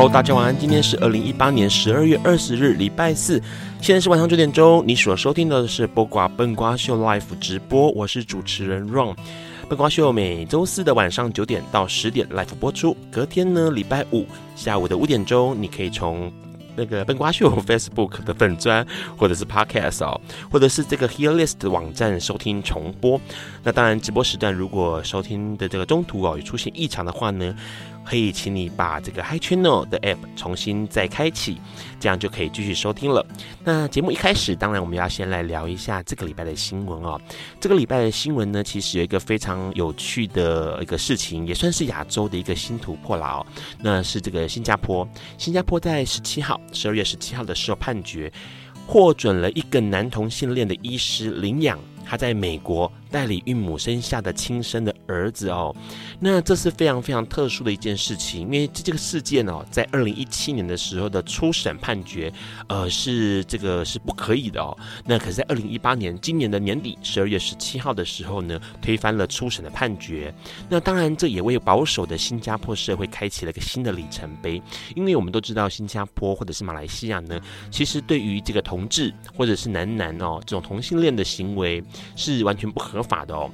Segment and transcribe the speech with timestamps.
[0.00, 0.58] 好大家晚安。
[0.58, 3.38] 今天是二零一八年十二月二十日，礼拜四，
[3.82, 4.82] 现在是晚上九点钟。
[4.86, 9.14] 你所收听的是播瓜笨瓜秀 Live 直播，我是主持人 Ron。
[9.68, 16.32] 笨瓜秀每周四的晚上九点到十点 Live 播出，隔天呢，礼拜五下午的五点钟，你可以从
[16.74, 18.86] 那个笨瓜秀 Facebook 的粉砖，
[19.18, 20.18] 或者是 Podcast 哦，
[20.50, 23.20] 或者是这个 Hearlist 网站收听重播。
[23.62, 27.54] 那当然，直播时段如果收听的这个中途哦有出现异常的话呢，
[28.10, 31.58] 可以请你把这个 Hi Channel 的 App 重新再开启，
[32.00, 33.24] 这样就可以继续收听了。
[33.62, 37.20] 那节目一开始，当然我们要先来聊一下这个礼拜的新闻哦。
[37.60, 43.46] 这个礼拜的新闻呢，其实有一个非常有趣的一个事情，也算是亚洲的一个新突破了哦。
[43.78, 45.08] 那是这个新加坡，
[45.38, 48.32] 新加坡在十七号，十二月十七号的时候判决，
[48.88, 55.74] 获准了一个男同性恋的医师领养他在美国代理孕母生下的亲生的儿子哦，
[56.18, 62.32] 那这是非常非常特殊的一件事情，因为这这个事件哦，在二零一七年的时候的初审判决，
[62.68, 64.76] 呃，是这个是不可以的哦。
[65.04, 70.32] 那可是，在二零一八年今年的年底十二月十七号的时候呢，推翻了初审的判决。
[70.68, 74.62] 那当然，这也为保守的新加坡社会开启了一个新的里程碑，
[74.94, 77.40] 因为我们都知道，新加坡或者是马来西亚呢，
[77.70, 81.82] 其实对于这个同志或者是男男哦这种同性恋的行为
[82.16, 83.50] 是完全不合合法的哦。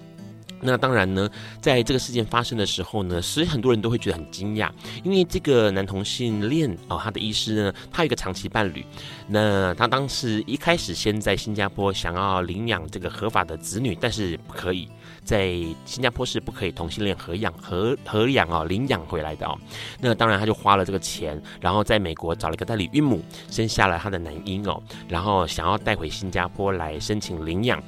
[0.58, 1.28] 那当然呢，
[1.60, 4.70] 在这个事件发生的时候呢，所以很多人都会觉得很惊讶，
[5.04, 8.84] 因为这个男同性恋哦，他的医师呢，他有一个长期伴侣，
[9.28, 14.88] 那他当时一开始先在新加坡想要领养这个合法的子女，但是不可以
[15.22, 15.52] 在
[15.84, 19.56] 新加坡是不可以同性恋合养合合养哦，领养回来的哦。
[20.00, 27.80] 那当然他就花了这个钱，然后在美国找了一个代理孕母，生下了他的男婴哦，然后想要带回新加坡来申请领养。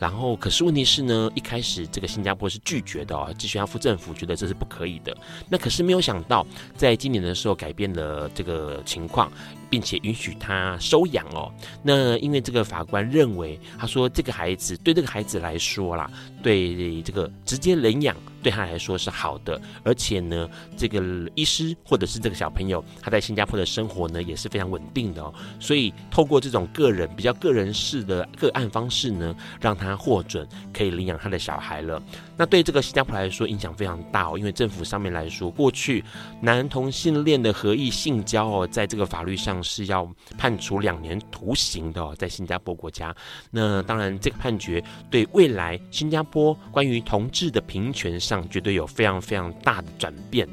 [0.00, 5.16] 然后，可是问题是呢，一开始这个新加坡是拒绝的哦，继续要付政府觉得这是不可以的。
[5.48, 9.30] 那可是没有想到，在今年的时候改变了这个情况。
[9.70, 11.48] 并且允许他收养哦。
[11.80, 16.10] 那因为这个法官认为，他说这个孩子对这个孩子来说啦，
[16.42, 19.60] 对这个直接领养对他来说是好的。
[19.82, 21.02] 而且呢，这个
[21.34, 25.32] 医师或者是这个小朋友，他在新加坡的生活呢也是非常稳定的哦。
[25.58, 32.02] 所以透过这种个人比较个人式的个案方式呢，让他获准可以领养他的小孩了。
[32.40, 36.02] 那对这个新加坡来说影响非常大哦，因为政府上面来说，过去
[36.40, 39.60] 男同性恋的合意性交哦，在这个法律上。
[39.62, 43.14] 是要判处两年徒刑的哦，在新加坡国家。
[43.50, 50.48] 那当然，这个判决对未来新加坡关于同志的平权上，绝对有非常非常大的转变。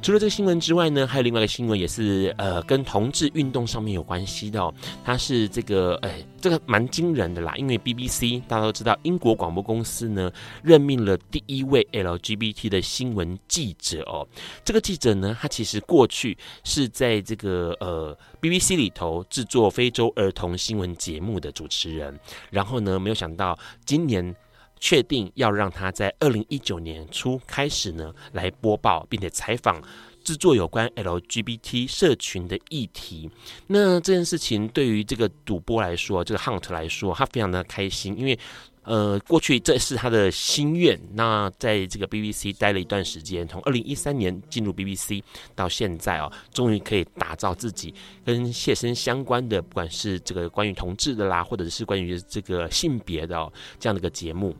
[0.00, 4.72] 除了这个新闻之外呢，还有另外一个新闻也是呃跟同志运动上面有关系的哦。
[5.04, 10.30] 它是这个哎，这个蛮惊人的啦，因为 BBC 大家都知道，英国广播公司呢
[10.62, 14.26] 任命了第一位 LGBT 的新闻记者哦。
[14.64, 22.18] 这个记者呢，他其实过去是在这个呃 BBC 里头制作非洲儿童新闻节目的主持人，
[22.50, 24.34] 然后呢，没有想到今年。
[24.78, 29.82] 确定要让他在二零一九年初开始呢来播报，并且采访
[30.24, 33.30] 制作有关 LGBT 社群的议题。
[33.66, 38.38] 那这件事情对于这个主播来说，这个 Hunt 来说，他非常的开心，因为
[38.82, 40.98] 呃过去这是他的心愿。
[41.14, 45.22] 那在这个 BBC 待了一段时间，从二零一三年进入 BBC
[45.54, 54.54] 到现在哦，终于可以打造自己跟切身相关的，不管是这个关于同志的啦，或者是关于这个性别的哦这样的一个节目。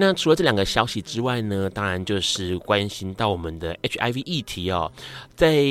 [0.00, 4.90] 那除了这两个消息之外呢，当然就是关心到我们的 HIV 议题哦，
[5.36, 5.62] 在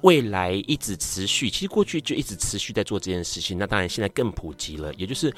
[0.00, 3.58] 未来一直持续，其实过去就一直持续在做这件事情。
[3.58, 5.30] 那当然现在更普及了，也就是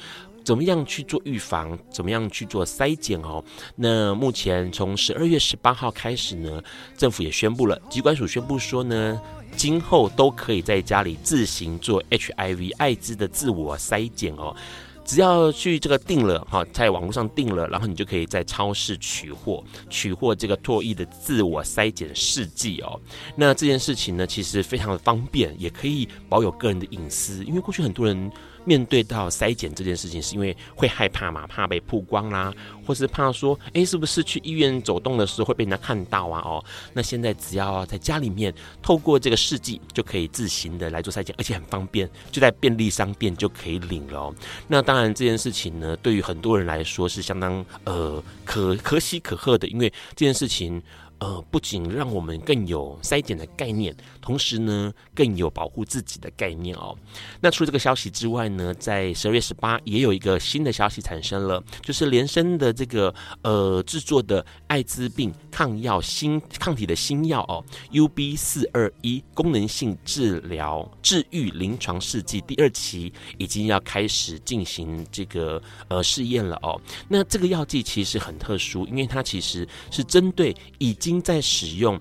[0.45, 3.43] 怎么样去做预防，怎么样去做筛检哦。
[3.75, 6.63] 那目前从十二月十八号开始呢，
[6.95, 9.19] 政府也宣布了，机关署宣布说呢，
[9.57, 14.55] 今后都可以在家里自行做 HIV 艾滋的自我筛检哦。
[15.03, 22.99] 只要去这个订了哈，在网络上订了，然后你就可以在超市取货，取货这个唾液的自我筛检试剂哦。
[23.35, 28.31] 那这件事情呢，其实非常的方便，也可以保有个人的隐私，因为过去很多人。
[28.63, 32.53] 面对到筛检这件事情，是因为会害怕嘛，怕被曝光啦，
[32.85, 36.41] 或是怕说，哎，是不是去医院走动的时候会被人家看到啊？
[36.45, 36.63] 哦，
[36.93, 44.35] 那现在只要在家里面透过这个试剂，就可以自行的来做筛检，而且很方便，就在便利商店就可以领了哦。
[44.67, 50.81] 那当然这件事情呢，对于很多人来说是相当呃可可喜可贺的，因为这件事情。
[51.21, 56.97] 呃，不仅让我们更有筛检的概念，同时呢，更有保护自己的概念哦。
[57.39, 63.13] 那除了这个消息之外呢，在十二月十八也有一个新的消息产生了，就是联生的这个
[63.43, 76.81] 呃制作的艾滋病抗药新抗体的新药哦，UB 四二一功能性治疗治愈临床试剂第二期已经要开始进行这个呃试验了哦。
[77.07, 81.99] 那这个药剂其实很特殊，因为它其实是针对已经经在使用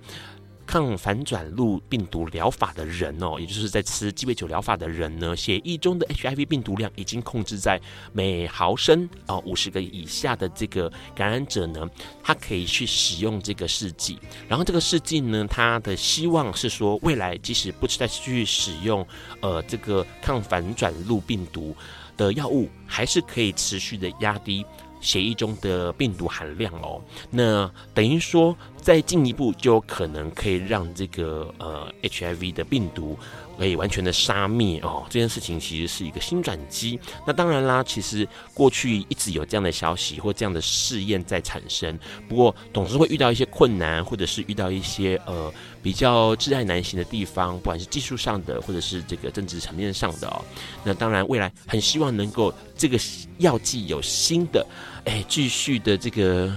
[0.65, 7.81] 抗反转录病毒疗法的人哦，也就是在吃鸡尾酒疗法的人呢，血液中的 HIV 病毒量已经控制在
[8.13, 11.91] 每毫升哦五十个以下的这个感染者呢，
[12.23, 14.17] 他可以去使用这个试剂。
[14.49, 19.05] 然后这个试剂呢，他的希望是说，未来即使不再去使用
[19.41, 21.75] 呃这个抗反转录病毒
[22.17, 24.65] 的药物，还是可以持续的压低。
[25.01, 27.01] 血液中的病毒含量哦，
[27.31, 33.19] 那等于说，再进一步就可能可以让这个呃 HIV 的病毒
[33.59, 35.05] 可以完全的杀灭哦。
[35.09, 37.01] 这件事情其实是一个新转机。
[37.27, 41.99] 那当然啦，其实过去一直有这样的消息或这样的试验在产生，
[42.29, 45.53] 不过总是会遇到一些困难，或者是遇到一些呃
[45.83, 50.45] 比较挚爱难行的地方，不管是技术上的或者是这个政治层面上的哦。
[50.85, 52.99] 那当然，未来很希望能够这个
[53.39, 54.67] 药剂有新的。
[55.05, 56.53] 哎，继续的这个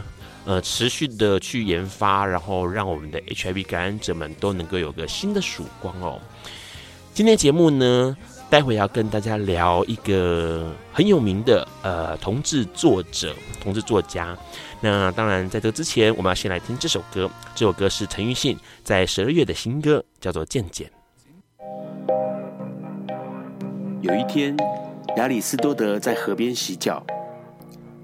[0.45, 6.19] 呃，持续的去研发，然后让我们的 HIV 感染者们都能够有个新的曙光哦。
[7.13, 8.17] 今天节目呢，
[8.49, 14.37] 待会要跟大家聊一个很有名的呃同志作者、同志作家。
[14.81, 17.29] 那当然，在这之前，我们要先来听这首歌。
[17.55, 20.87] 这首歌是陈奕迅在十二月的新歌，叫做《渐渐》。
[24.01, 24.57] 有一天，
[25.15, 27.01] 亚里斯多德在河边洗脚。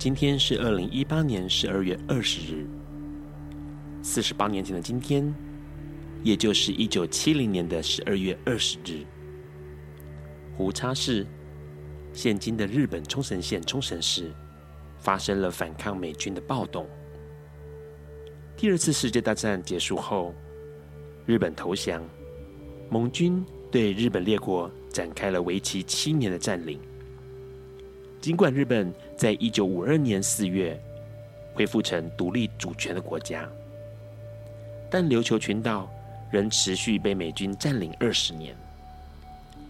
[0.00, 2.66] 今天是二零一八年十二月二十日，
[4.02, 5.30] 四十八年前的今天，
[6.22, 9.04] 也就是一九七零年的十二月二十日，
[10.56, 11.26] 胡差市，
[12.14, 14.32] 现今的日本冲绳县冲绳市，
[14.96, 16.88] 发生了反抗美军的暴动。
[18.56, 20.34] 第二次世界大战结束后，
[21.26, 22.02] 日本投降，
[22.88, 26.80] 盟军对日本列国展开了为期七年的占领。
[28.20, 30.78] 尽管日本在一九五二年四月
[31.54, 33.48] 恢复成独立主权的国家，
[34.90, 35.90] 但琉球群岛
[36.30, 38.54] 仍持续被美军占领二十年。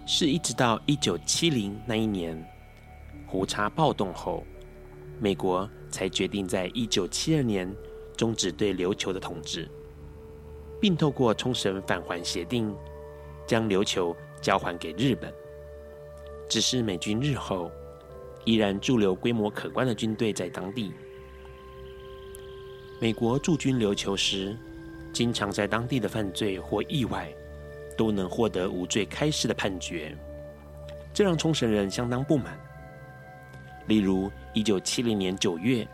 [0.04, 2.36] 是一直到一九七零那一年
[3.24, 4.42] 胡差暴动后，
[5.20, 7.72] 美国才决定在一九七二年
[8.16, 9.70] 终止对琉球的统治，
[10.80, 12.74] 并透过冲绳返还协定
[13.46, 15.32] 将琉球交还给日本。
[16.48, 17.70] 只是美军日后。
[18.50, 20.92] 依然驻留规模可观的军队在当地。
[23.00, 24.56] 美国驻军琉球时，
[25.12, 27.32] 经常在当地的犯罪或意外，
[27.96, 30.12] 都能获得无罪开释的判决，
[31.14, 32.58] 这让冲绳人相当不满。
[33.86, 35.86] 例如，一九七零年九月，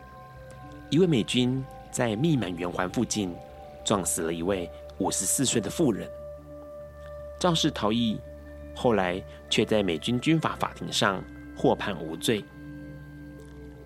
[0.88, 3.34] 一位美军在密满圆环附近
[3.84, 6.08] 撞死了一位五十四岁的妇人，
[7.38, 8.18] 肇事逃逸，
[8.74, 11.22] 后来却在美军军法法庭上。
[11.56, 12.44] 获判无罪。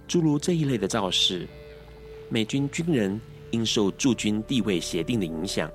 [0.09, 1.47] 诸如这一类的肇事，
[2.29, 3.21] 美军军人
[3.53, 5.71] 因受驻军地位协定的影响，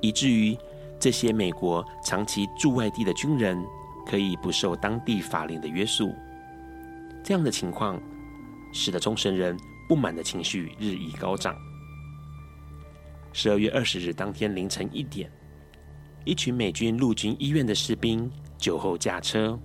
[0.00, 0.56] 以至于
[0.98, 3.56] 这些美国长期驻外地的军人
[4.04, 6.12] 可以不受当地法令的约束。
[7.22, 8.00] 这样的情况，
[8.72, 9.56] 使得冲绳人
[9.88, 11.56] 不满的情绪日益高涨。
[13.32, 15.30] 十二月二十日当天凌晨一点，
[16.24, 19.56] 一群美军陆军医院的士兵酒后驾车，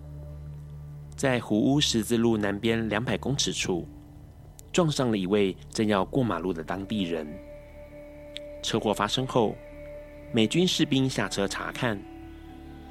[1.16, 3.88] 在湖屋十字路南边两百公尺处
[4.72, 7.28] 撞上了一位正要过马路的当地人。
[8.62, 9.56] 车祸发生后，
[10.32, 12.00] 美军士兵下车查看，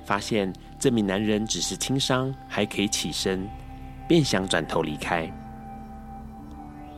[0.05, 3.49] 发现这名男人只是轻伤，还可以起身，
[4.07, 5.31] 便想转头离开。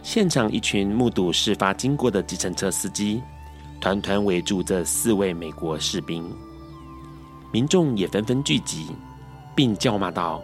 [0.03, 3.23] 现场一群目睹事发经过的计程车司机
[3.81, 6.31] 团团围住这四位美国士兵，
[7.51, 8.89] 民众也纷纷聚集，
[9.55, 10.43] 并叫骂道：“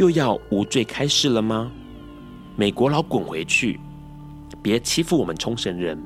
[0.00, 1.70] 又要无罪开释了吗？
[2.56, 3.78] 美国佬滚回去，
[4.62, 6.02] 别欺负我们冲绳人！”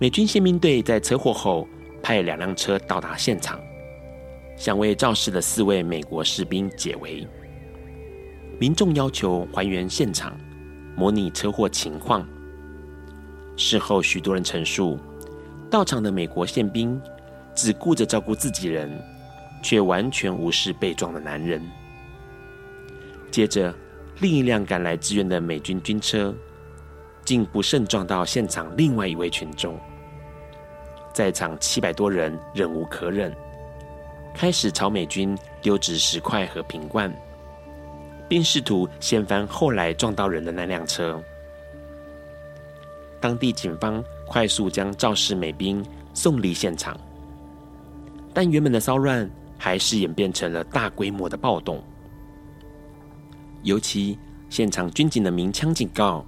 [0.00, 1.68] 美军宪兵队在车祸后
[2.02, 3.60] 派两辆车到达现场，
[4.56, 7.24] 想为肇事的四位美国士兵解围。
[8.58, 10.36] 民众要求还原现场，
[10.96, 12.26] 模拟车祸情况。
[13.56, 14.98] 事后，许多人陈述，
[15.70, 17.00] 到场的美国宪兵
[17.54, 19.00] 只顾着照顾自己人，
[19.62, 21.62] 却完全无视被撞的男人。
[23.36, 23.70] 接着，
[24.20, 26.34] 另一辆赶来支援的美军军车。
[27.22, 29.78] 竟不慎撞到现场另外一位群众，
[31.12, 33.30] 在场七百多人忍无可忍，
[34.34, 37.14] 开始朝美军丢掷石块和瓶罐，
[38.26, 41.22] 并试图掀翻后来撞到人的那辆车。
[43.20, 46.98] 当地警方快速将肇事美兵送离现场，
[48.32, 51.84] 但原本的骚乱还是演变成了大规模的暴动，
[53.66, 54.18] 尤其
[54.48, 56.24] 现场军警的鸣枪警告。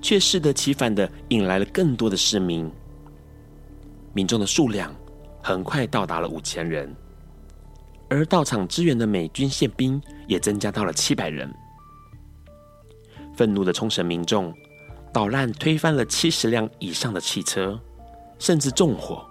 [0.00, 2.70] 却适得其反地引来了更多的市民，
[4.12, 4.94] 民众的数量
[5.42, 6.94] 很快到达了五千人，
[8.08, 11.52] 而到场支援的美军宪兵也增加到了七百人。
[13.34, 14.54] 愤怒的冲绳民众
[15.12, 17.76] 捣乱，推翻了七十辆以上的汽车，
[18.38, 19.26] 甚至纵火。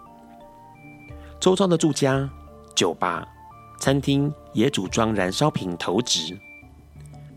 [1.40, 2.30] 周遭的住家、
[2.76, 3.26] 酒吧、
[3.80, 6.38] 餐厅也组装燃烧瓶投掷，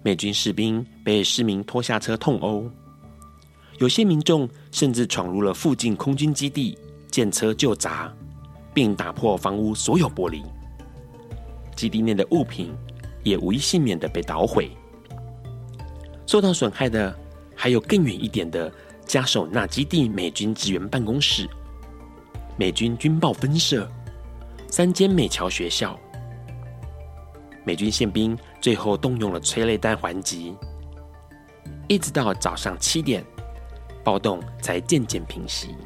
[0.02, 2.64] 美军士兵被市民拖下车痛殴。
[3.78, 6.76] 有些民众甚至闯入了附近空军基地，
[7.10, 8.12] 见车就砸，
[8.74, 10.42] 并打破房屋所有玻璃。
[11.74, 12.74] 基地内的物品
[13.22, 14.70] 也无一幸免的被捣毁。
[16.26, 17.18] 受到损害的
[17.54, 18.72] 还有更远一点的
[19.06, 21.48] 嘉手纳基地美军支援办公室、
[22.56, 23.90] 美军军报分社、
[24.68, 25.98] 三间美侨学校。
[27.64, 30.54] 美军宪兵最后动用了催泪弹还击，
[31.88, 33.24] 一直到早上七点。
[34.02, 35.76] 暴动才渐渐平息。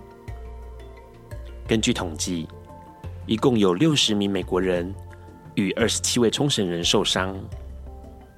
[1.67, 2.49] 根据统计，
[3.27, 4.95] 一共有六十名美国人
[5.57, 7.37] 与二十七位冲绳人受伤，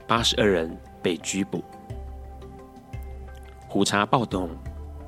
[0.08, 1.62] 八十二人被拘捕。
[3.68, 4.48] 胡茶暴动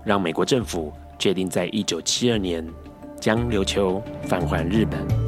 [0.04, 2.64] 让美国政府决定在一九七二年
[3.18, 5.27] 将琉球返还日本。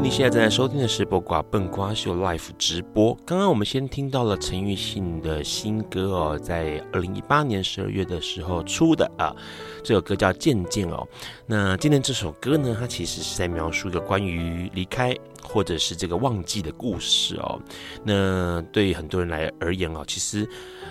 [0.00, 3.16] 你现在正在收听的是《播瓜笨瓜秀》Live 直播。
[3.24, 9.34] 刚刚我们先听到了陈奕迅的新歌哦，在二零一八年十二月的时候出的啊，
[9.82, 11.08] 这首歌叫《渐渐》哦。
[11.46, 17.58] 那今天这首歌呢，它其实是在描述一个关于离开或者是这个忘记的故事哦。
[18.04, 20.48] 那对于很多人来而言哦，其实。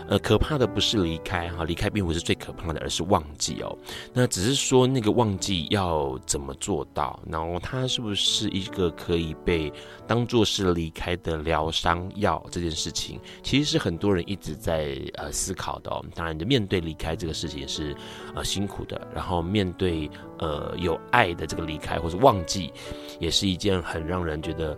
[0.07, 3.75] 呃，可怕的不是离开哈，离开并不是最可怕的，而是忘记哦。
[4.13, 9.73] 那只是说那个忘记要怎么做到，然后它是不是一个可以被
[10.05, 16.05] 当做是离开的疗伤药这件事情，其实是很多人一直在呃思考的哦。
[16.13, 17.95] 当然，就面对离开这个事情是
[18.35, 20.07] 呃辛苦的，然后面对
[20.37, 22.71] 呃有爱的这个离开或者忘记，
[23.19, 24.77] 也是一件很让人觉得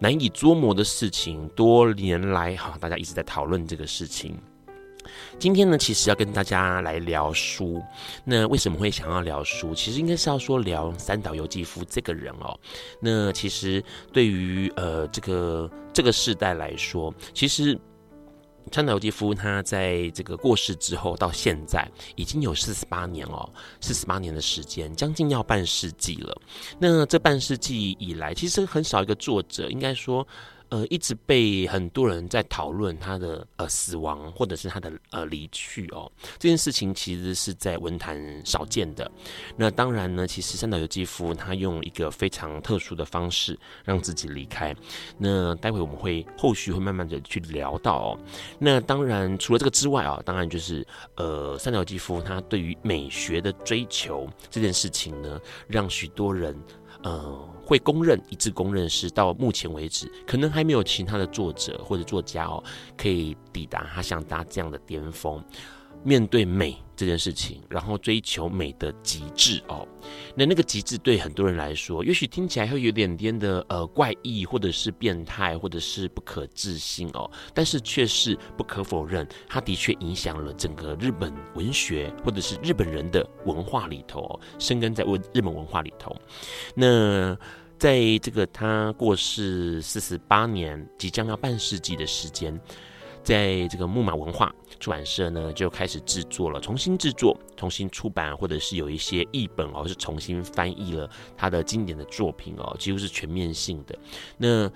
[0.00, 1.48] 难以捉摸的事情。
[1.50, 4.36] 多年来哈，大家一直在讨论这个事情。
[5.38, 7.82] 今天呢，其实要跟大家来聊书。
[8.24, 9.74] 那为什么会想要聊书？
[9.74, 12.58] 其实应该是要说聊三岛由纪夫这个人哦。
[13.00, 13.82] 那其实
[14.12, 17.78] 对于呃这个这个世代来说，其实
[18.72, 23.48] 三岛由纪夫他在这个过世之后到现在已经有四十八年哦，
[23.80, 26.36] 四十八年的时间，将近要半世纪了。
[26.78, 30.26] 那这半世纪以来，其实很少一个作者，应该说。
[30.74, 36.10] 呃，一直被很多人在讨论他的呃死亡，或者是他的呃离去哦。
[36.36, 39.08] 这件事情其实是在文坛少见的。
[39.56, 44.74] 那当然呢，其实三岛由纪夫他用一个非常特殊的方式让自己离开。
[45.16, 48.18] 那待会我们会后续会慢慢的去聊到哦。
[48.58, 56.60] 那当然除了这个之外啊，当然就是呃三岛由纪夫他对于美学的追求这件事情呢，让许多人
[57.04, 57.53] 呃。
[57.64, 62.62] 会公认，一致公认是到目前为止，可能还没有其他的作者或者作家哦，
[62.96, 65.42] 可以抵达他像他这样的巅峰。
[66.04, 69.88] 面对美这件事情，然后追求美的极致哦，
[70.36, 86.14] 那那个极致对很多人来说，也许听起来会有点点的呃怪异，或者是变态，或者是不可置信哦，但是却是不可否认，它的确影响了整个日本文学，或者是日本人的文化里头哦，生根在文日本文化里头。
[86.76, 87.36] 那
[87.78, 92.60] 在这个他过世四十八年，即将要半世纪的时间。
[93.24, 103.98] 在这个木马文化出版社呢，就开始制作了，重新制作、重新出版，或者是有一些译本哦，是重新翻译了他的经典的作品哦，几乎是全面性的。
[104.36, 104.70] 那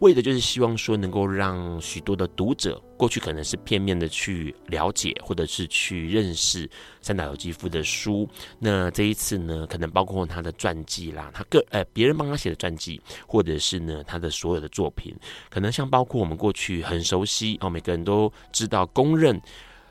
[0.00, 6.70] 为的就是希望说，能够让许多的读者，过去可能是片面的去了解，或者是去认识
[7.02, 8.28] 三岛由纪夫的书。
[8.60, 15.12] 那这一次呢，可能包括他的传记啦，他个呃别人帮他写的传记，或者是呢他的所有的作品，
[15.50, 19.40] 可能像包括我们过去很熟悉哦，每个人都知道、公认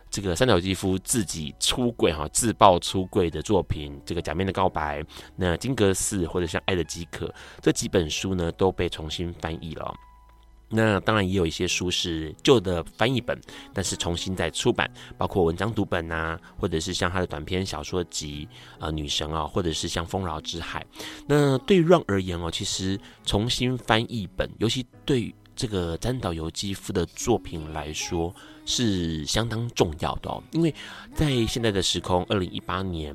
[0.10, 5.02] 这个三岛由纪夫自己出柜哈、自爆出柜的作品，这个《假面的告白》、
[5.36, 7.28] 那《金阁寺》或者像《爱的饥渴》
[7.62, 9.94] 这几本书呢，都被重新翻译了。
[10.70, 13.40] 那当然也有一些书是旧的翻译本，
[13.74, 18.46] 但是重新再出版，包括文章读本啊，或者是像他的短篇小说集
[18.78, 20.86] 《呃女神》啊，或者是像《丰饶之海》。
[21.26, 28.34] 那对于 Run 而言哦，其实重新翻译本，尤其对这个占岛由纪夫的作品来说，
[28.65, 30.41] 是相当重要的哦。
[30.52, 30.74] 因为
[31.13, 33.13] 在现在的时空，二零一八年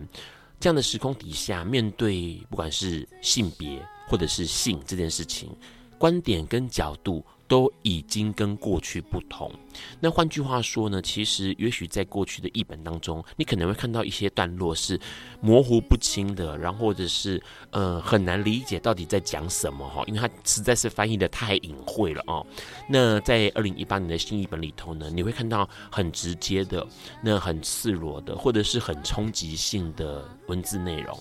[0.60, 5.48] 这样的时空底下，面对不管是性别或者是性这件事情，
[5.96, 7.24] 观点跟角度。
[7.52, 9.52] 都已经跟过去不同。
[10.00, 14.98] 那换句话说呢，其实也许在过去的译本当中，你可能会看到一些段落是
[15.42, 22.46] 模糊不清的，然后或者是呃很难理解到底在讲什么哈，因为它实在是翻译得太隐晦了哦。
[22.88, 26.86] 那在二零一八年的新译本里头呢，你会看到很直接的、
[27.22, 31.18] 那很赤裸的，或者是很冲击性的文字内容。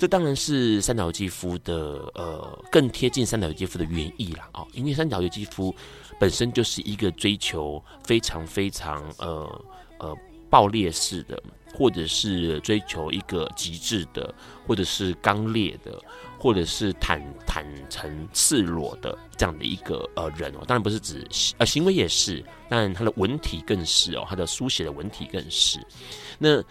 [0.00, 5.74] 这当然是三岛由纪夫的，呃，更贴近三岛由纪夫的原意啦，哦，因为三岛由纪夫
[6.18, 9.62] 本身就是一个追求非常非常呃
[9.98, 10.16] 呃
[10.48, 11.38] 爆裂式的，
[11.74, 14.34] 或者是追求一个极致的，
[14.66, 16.00] 或者是刚烈的，
[16.38, 25.78] 或者是坦坦诚赤裸的这样的一个呃人哦，当然不是指呃行为也是，但他的文体更是哦，他的书写的文体更是，
[26.38, 26.64] 那。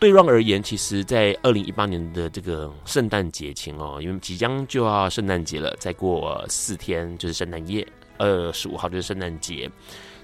[0.00, 7.86] 对阮而言，其实，在二零一八年的这个圣诞节前哦，因为即将就要圣诞节了，再过四天就是圣诞夜，
[8.16, 9.70] 二十五号就是圣诞节，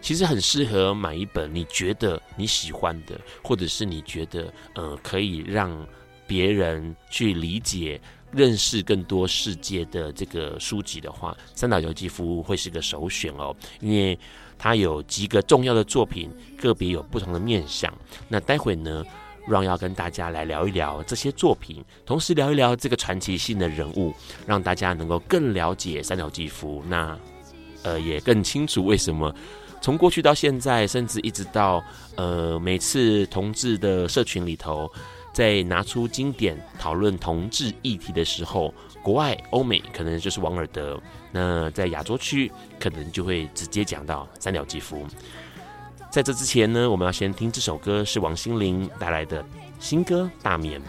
[0.00, 5.86] 其实很适合买一本你觉得你喜欢的，或者是你觉得呃可以让
[6.26, 8.00] 别人去理解、
[8.32, 14.18] 认识更多世界的这个书籍的话，三岛由纪夫会是个首选哦，因为
[14.56, 17.92] 他有几个重要的作品，个别有不同的面向。
[18.26, 19.04] 那待会呢，
[19.46, 24.14] 让要跟大家来聊一聊这些作品，同时聊一聊这个传奇性的人物，
[24.46, 26.82] 让大家能够更了解三岛由纪夫。
[26.88, 27.18] 那
[27.82, 29.32] 呃，也更清楚为什么
[29.80, 31.82] 从过去到现在，甚至一直到
[32.16, 34.90] 呃每次同志的社群里头，
[35.32, 45.06] 在拿出经典讨论同志议题的时候，国外欧美可能就是王尔德，那在亚洲区可能就会直接讲到三岛由纪夫。
[46.16, 49.44] 在这之前呢，我们要先听这首歌，是王心凌带来的
[49.78, 50.80] 新歌《大眠》。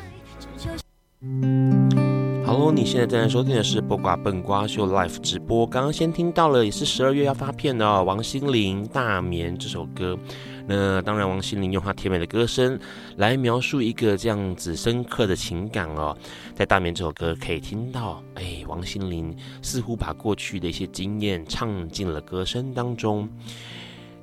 [2.46, 5.68] Hello，你现在正在收听的是播瓜笨瓜秀 Live 直播。
[5.68, 10.18] 刚刚先听到了，也是十二月要发片的哦，王心凌《大眠》这首歌。
[10.66, 12.80] 那当然，王心凌用她甜美的歌声
[13.18, 16.18] 来描述一个这样子深刻的情感哦。
[16.56, 23.28] 在《大眠》这首歌可以听到，哎，王心凌似乎把过去的一些经验唱进了歌声当中。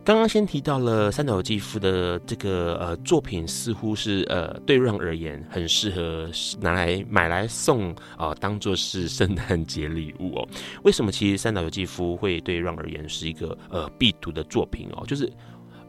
[0.05, 10.49] 刚刚先提到了三岛由纪夫的这个呃作品，似乎是呃对让而言很适合拿来买来送啊、呃，当做是圣诞节礼物哦。
[10.85, 11.11] 为什么？
[11.11, 15.33] 其实三岛由纪夫会对让而言是一个呃必读的作品哦，就是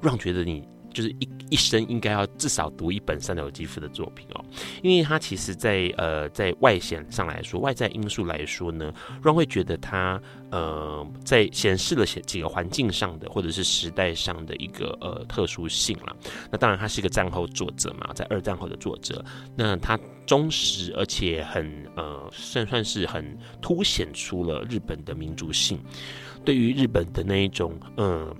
[0.01, 0.63] 让觉得你。
[0.95, 4.43] 就是一一生应该要至少读一本三岛由纪夫的作品哦，
[4.81, 10.19] 因为他其实在呃在外显上来说，外在因素来说呢，让会觉得他
[10.51, 16.15] 呃在显示了几个环境上的或者是时代上的一个呃特殊性了。
[16.49, 25.77] 那当然他是一个战后作者嘛，在二战后的作者，那他忠实而且很呃算算是很凸显出了日本的民族性，
[26.45, 28.07] 对于日本的那一种嗯。
[28.07, 28.37] 呃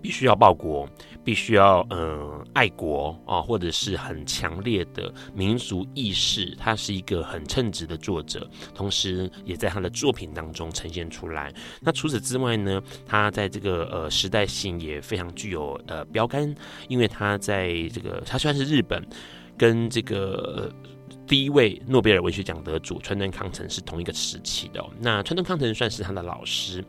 [0.00, 0.88] 必须要报国，
[1.24, 6.54] 必须要嗯、爱国啊，或者是很强烈的民族意识。
[6.58, 11.52] 他是一个很称职的作者，同时也在他的作品当中呈现出来。
[11.80, 16.54] 那除此之外呢，他在这个呃时代性也非常具有呃标杆，
[16.88, 19.04] 因为他在这个他虽然是日本
[19.56, 20.72] 跟这个。
[21.28, 24.82] 第一位诺贝尔文学奖得主川端康成是同一个时期的。
[24.98, 26.82] 那川端康成算是他的老师，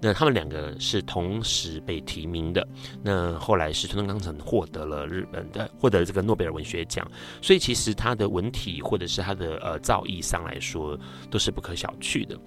[0.00, 2.66] 那他们两个是同时被提名的。
[3.02, 7.04] 那后来是川端康成获得了日本的获得了这个诺贝尔文学奖，
[7.42, 10.96] 所以其实他的文体或者是他的呃造诣上来说
[11.28, 12.38] 都是不可小觑的。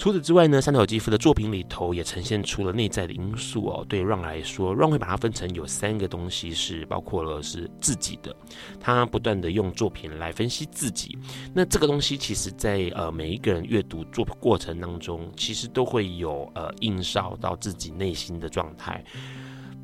[0.00, 3.84] 除此之外呢，三岛由纪夫的作品里头也呈现出了内在的因素哦。
[3.86, 8.34] 对 Ron 来说，Ron 会把它分成有三个东西，是包括了是自己的，
[8.80, 11.18] 他不断的用作品来分析自己。
[11.52, 19.04] 那这个东西其实在呃每一个人阅读作品过程当中，其实都会有呃映照到自己内心的状态，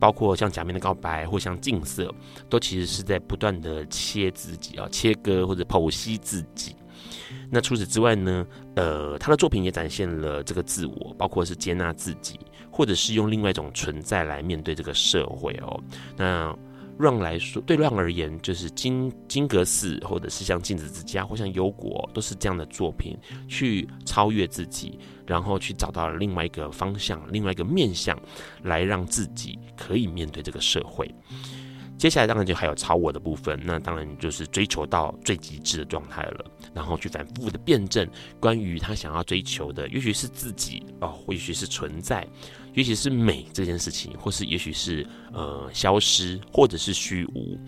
[0.00, 2.05] 包括像《假面的告白》或像《镜色》，
[2.48, 6.74] 都其实是在不断的切自己啊，切割或者剖析自己。
[7.50, 12.38] 那除此之外呢，呃，他的作品也展现了这个自我，包括是接纳自己，
[12.70, 15.80] 或者是用另外一种存在来面对这个社会哦。
[16.16, 16.56] 那
[16.98, 28.18] 让来说，对让而言，就是金金阁寺，或者是像镜子之家，或像忧国，都是这样的作品，去超越自己，然后去找到另外一个方向，另外一个面向，
[28.62, 31.14] 来让自己可以面对这个社会。
[31.98, 38.06] 接下来当然就还有超我的部分，那当然就是追求到最极致的状态了，然后去反复的辩证
[38.38, 42.26] 关于他想要追求的，也许是自己哦，或许是存在，
[42.74, 47.59] 也许是美这件事情，或是也许是呃消失，或者是虚无。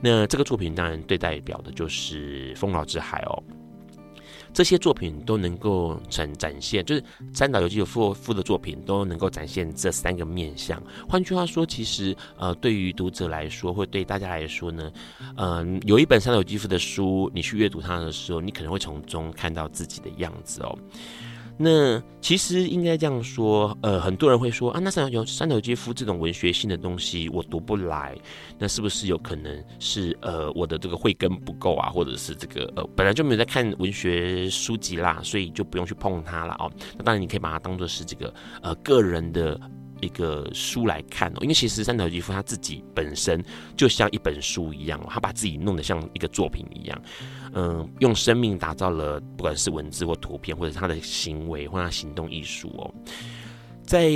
[0.00, 3.42] 那这个作品当然对代表的就是丰饶之海哦。
[4.56, 10.82] 这些作品都能够展展现，就是三岛由纪夫夫的作品都能够展现这三个面相。
[11.06, 14.90] 换句话说，其实呃，对于读者来说，或对大家来说呢，
[15.36, 20.78] 嗯、有一本三岛由纪夫的书，你去阅读它的时候，你可能会从中看到自己的样子哦。
[21.58, 28.16] 那其实应该这样说，呃，很多人会说啊，那三岛由三岛由纪夫这种文学性的东西我读不来，
[28.58, 36.70] 那是不是有可能是呃我的这个慧根不够啊，或者是这个呃本来就没有在看文学书籍啦，所以就不用去碰它了哦。
[36.96, 39.58] 那当然你可以把它当做是这个呃个人的。
[40.02, 43.42] 一个书来看哦，因为其实三岛由纪夫他自己本身
[43.74, 47.02] 就像一本书一样，他把自己弄得像一个作品一样，
[47.58, 52.94] 嗯，用生命打造了不管是文字或图片，或者他的行为或他行动艺术哦。
[53.82, 54.10] 在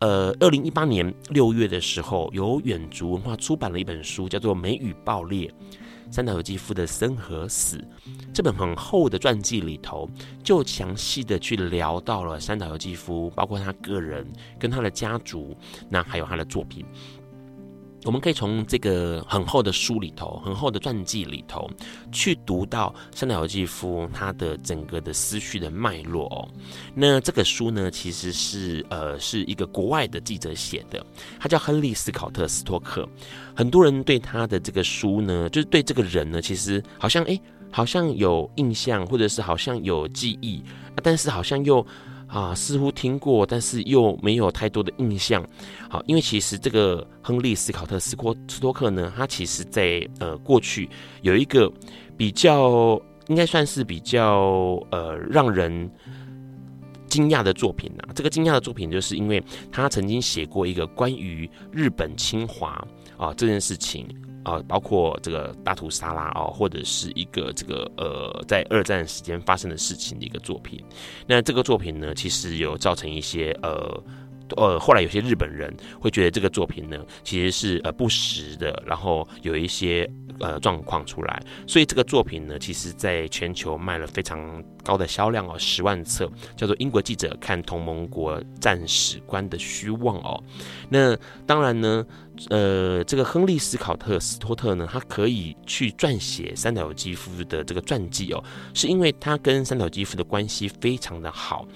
[0.00, 5.46] 呃二零一八年六月的时候，由远足文化出版了一本书，叫做《美与爆裂》。
[6.10, 7.82] 三岛由纪夫的生和死
[8.34, 10.10] 这本很厚的传记里头，
[10.42, 14.26] 就详细的去聊到了三岛由纪夫，包括他个人
[14.58, 15.56] 跟他的家族，
[15.88, 16.84] 那还有他的作品。
[18.04, 21.70] 我们可以从这个很厚的书里头，很厚的传记里头，
[22.10, 26.48] 去读到三岛由纪夫他的整个的思绪的脉络哦。
[26.94, 31.04] 那这个书呢，其实是呃是一个国外的记者写的，
[31.38, 33.08] 他叫亨利·斯考特·斯托克。
[33.54, 40.60] 很多人对他的这个书呢，就是对这个人呢，其实好像诶，好像有印象，或者是好像有记忆，
[41.02, 41.86] 但是好像又。
[42.32, 45.46] 啊，似乎听过，但是又没有太多的印象。
[45.90, 50.88] 好，因为其实这个亨利·斯考特·斯托斯托克呢，他其实在呃过去
[51.20, 51.70] 有一个
[52.16, 55.90] 比较，应该算是比较呃让人
[57.06, 58.08] 惊讶的作品呐。
[58.14, 62.82] 这个惊讶的作品，就是因为他曾经写过一个关于日本侵华
[63.18, 64.08] 啊这件事情。
[64.44, 70.84] 啊、包括这个大屠杀啦，哦，或者是一个这个呃，在二战时间发生的事情的一个作品。
[71.26, 74.02] 那这个作品呢，其实有造成一些呃
[74.56, 81.42] 呃，后来有些日本人会觉得这个作品呢，其实是呃不实的，然后有一些呃状况出来。
[81.66, 90.42] 所以这个作品呢，其实在全球卖了非常高的销量哦，十万册，叫做《英国记者看同盟国战史观的虚妄》哦。
[90.90, 92.04] 那当然呢，
[92.50, 98.42] 呃，这个亨利·斯考特·斯托特呢，他可以去撰写三岛由纪夫的这个传记哦，
[98.74, 101.66] 是因为他跟三岛由纪夫的关系非常的好。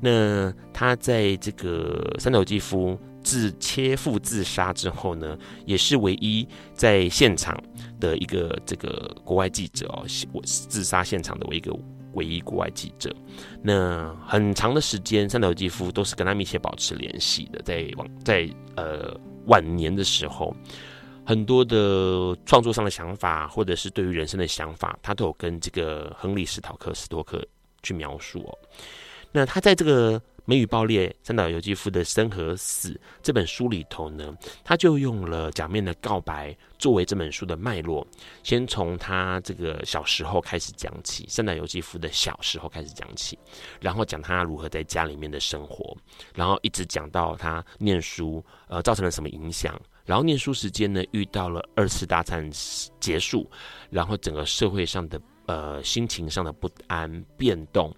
[0.00, 7.56] 那他在这个三岛由纪夫自切腹自杀之后呢，也是唯一在现场
[8.00, 11.76] 的一个这个国外记者哦，我自杀现场的唯一一个
[12.14, 13.14] 唯一国外记者。
[13.62, 20.54] 那很长的时间，三岛由纪夫都是跟他密切保持联系的，在网在呃晚年的时候，
[21.24, 27.44] 很多的创作上的想法，或者是对于人生的想法，他都有跟这个亨利·史考克·斯托克
[27.82, 28.58] 去描述哦。
[29.30, 30.20] 那他在这个。
[30.44, 38.04] 美雨爆裂，三岛由纪夫的生和死这本书里头呢，他就用了假面的告白作为这本书的脉络，
[38.42, 43.38] 先从他这个小时候开始讲起，三岛由纪夫的小时候开始讲起，
[43.80, 45.96] 然后讲他如何在家里面的生活，
[46.34, 52.50] 然后一直讲到他念书，呃，造成了什么影响，然后念书时间呢，遇到了二次大战
[52.98, 53.48] 结束，
[53.90, 57.94] 然后整个社会上的呃心情上的不安变动。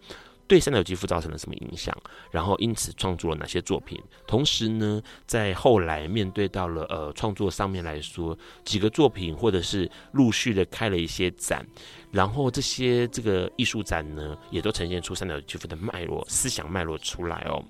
[0.47, 1.97] 对三角肌肤造成了什么影响？
[2.31, 3.99] 然后因此创作了哪些作品？
[4.27, 11.67] 同时呢，在后来面对到了呃创作上面来说，几个作品或者是陆续的开了一些展，
[12.11, 17.65] 然后这些这个艺术展呢，也都呈现出三角肌肤的脉络、思想脉络出来哦。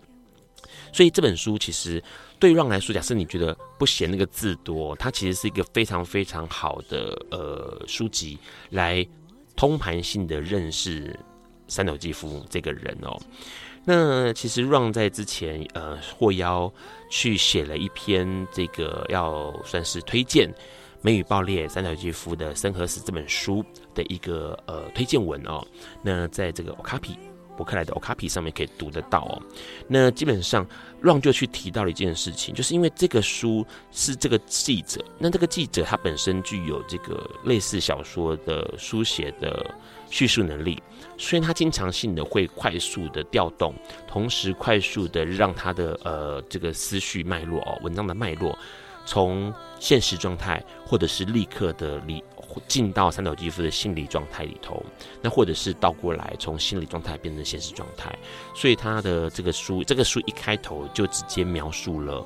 [0.93, 2.03] 所以这本书其实
[2.41, 8.39] 对让来说，假设你觉得不嫌那个字多，它其实是一个非常非常好的呃书籍，
[8.71, 9.07] 来
[9.55, 11.17] 通盘性的认识。
[11.69, 13.19] 三岛纪夫这个人哦，
[13.85, 16.73] 那其实 Run 在之前呃获邀
[17.11, 20.49] 去写了一篇这个要算是推荐
[21.03, 25.65] 《梅雨爆裂》三岛纪夫的生和死这本书的一个呃推荐文哦。
[26.03, 27.17] 那在这个 Okapi
[27.57, 29.43] 博客来的 Okapi 上面可以读得到哦。
[29.87, 30.67] 那基本上
[31.01, 39.65] Run 就去提到了一件事情，就是因为这个书是这个记者，那这个记者他本身具有这个类似小说的书写的
[40.15, 40.81] 叙述能力。
[41.19, 43.75] 所以他经常性的会快速的调动，
[44.07, 48.57] 同时快速的让他的呃这个思绪脉络哦，文章的脉络，
[49.05, 52.23] 从现实状态，或者是立刻的里
[52.69, 54.85] 进到三岛由纪夫的心理状态里头，
[55.21, 58.13] 那或者是倒过来从心理状态变成现实状态。
[58.55, 62.25] 所以他的这个书，这个书一开头就直接描述了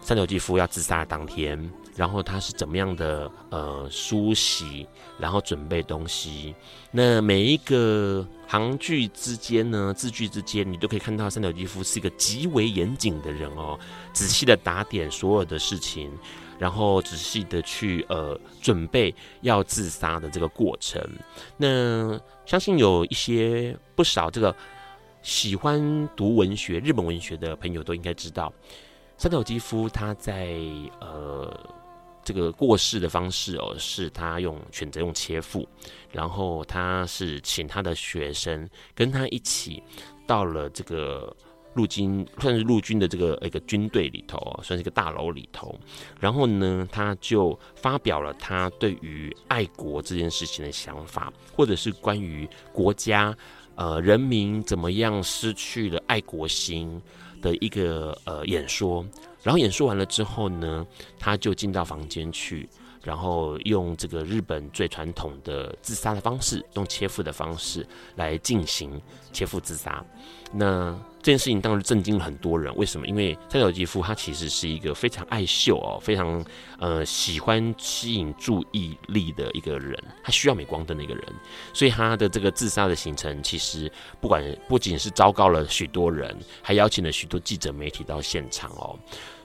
[0.00, 1.58] 三岛纪夫要自杀的当天。
[1.98, 4.86] 然后他是怎么样的呃梳洗，
[5.18, 6.54] 然后准备东西。
[6.92, 13.76] 那每一个行句之间呢，字句之间，你都可以看到三岛由纪夫是一个极为严谨的人哦，
[14.12, 16.08] 仔细的打点所有的事情，
[16.56, 21.04] 然后仔细的去呃准备要自杀的这个过程。
[21.56, 24.54] 那相信有一些不少这个
[25.20, 28.52] 喜欢读文学、日本文学的朋友都应该知道，
[29.16, 30.54] 三岛由纪夫他在
[31.00, 31.74] 呃。
[32.28, 35.66] 这个过世的方式哦，是他用选择用切腹，
[36.12, 39.82] 然后他是请他的学生跟他一起
[40.26, 41.34] 到了这个
[41.72, 45.74] 陆军，算是陆军的这个一个军队里头，算是一个大楼里头。
[46.20, 53.34] 然后呢，他就发表了他对于爱国这件事情的想法，或者是关于国家
[53.74, 57.00] 呃人民怎么样失去了爱国心
[57.40, 59.02] 的一个呃演说。
[59.42, 60.86] 然后演说完了之后呢，
[61.18, 62.68] 他就进到房间去，
[63.02, 69.00] 然后用这个日本最传统的自杀的方式，用切腹的方式来进行
[69.32, 70.04] 切腹自杀。
[70.52, 70.98] 那
[71.28, 72.74] 这件事情当然震惊了很多人。
[72.74, 73.06] 为什么？
[73.06, 76.42] 因为三岛吉夫他其实是一个非常爱秀哦，非常
[76.78, 81.22] 呃喜欢吸引注意力的一个人，他需要镁光灯的一个人。
[81.74, 88.98] 所以他的这个自杀的行程，其实不管不仅是昭告了许多人，还邀请了许多记者媒体到现场哦。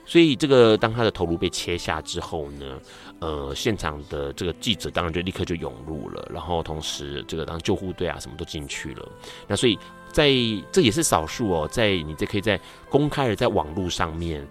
[0.06, 2.80] 所以这个当他的头颅被切下之后呢，
[3.18, 9.06] 呃，现场的这个记者当然就立刻就涌入了，然后同时这个当救护队啊什么都进去了。
[9.46, 9.78] 那所以。
[10.14, 10.30] 在
[10.70, 14.46] 这也是少数哦，在你这可以在公开的在网络上面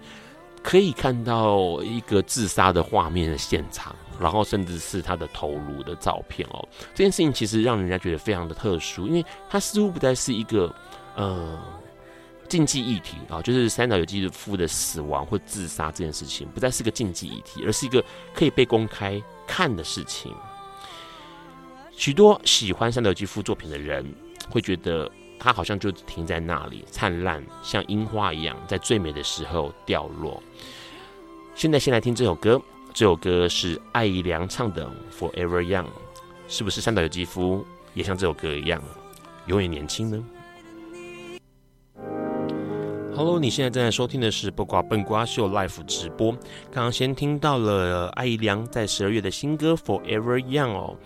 [0.62, 6.68] 可以看到一个自杀的画面的现场，然后甚至是他的头颅的照片哦。
[6.94, 10.76] 这件事情其实让人家觉得非常的特殊，因为它似乎不再是一个
[11.16, 11.58] 呃
[12.50, 20.36] 禁忌议题啊，就是三岛由纪夫的死亡或自杀这件事情不再是个禁忌议题，而是一个可以被公开看的事情。
[21.96, 24.06] 许多喜欢三岛由纪夫作品的人
[24.50, 25.10] 会觉得。
[25.44, 30.42] 它好像就停在那里，灿烂像樱花一样，在最美的时候掉落。
[31.54, 32.62] 现在先来听这首歌，
[32.94, 34.86] 这首歌是艾怡良唱的
[35.20, 35.84] 《Forever Young》，
[36.48, 38.82] 是不是三岛由纪夫也像这首歌一样
[39.48, 40.24] 永远年轻呢
[43.14, 46.32] ？Hello，你现在正在收听的是播瓜笨瓜秀 Live 直播。
[46.72, 50.98] 刚刚先听到了艾怡良在十二月的新歌 Forever Young 哦。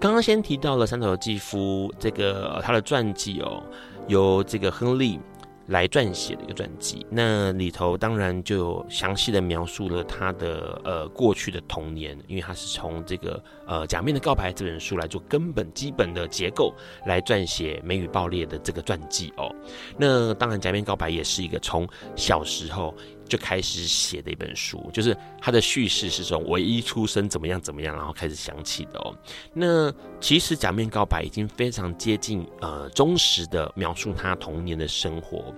[0.00, 3.62] 刚刚先提到了山岛由纪夫这个他的传记哦，
[4.08, 5.20] 由这个亨利。
[5.66, 16.74] 来撰写的一个传记，那里头当然就有详细的描述了他的呃过去的童年，因为他是从这个呃《假面的告白》这本书来做根本基本的结构
[17.06, 19.48] 来撰写《美与爆裂》的这个传记哦。
[19.96, 22.92] 那当然，《假面告白》也是一个从小时候。
[23.30, 29.14] 就开始写的一本书，就是他的叙事是从唯一出生怎么样怎么样，然后开始想起的哦。
[29.54, 29.90] 那
[30.20, 35.54] 其实《假面告白》已经非常接近呃忠实的描述他童年的生活，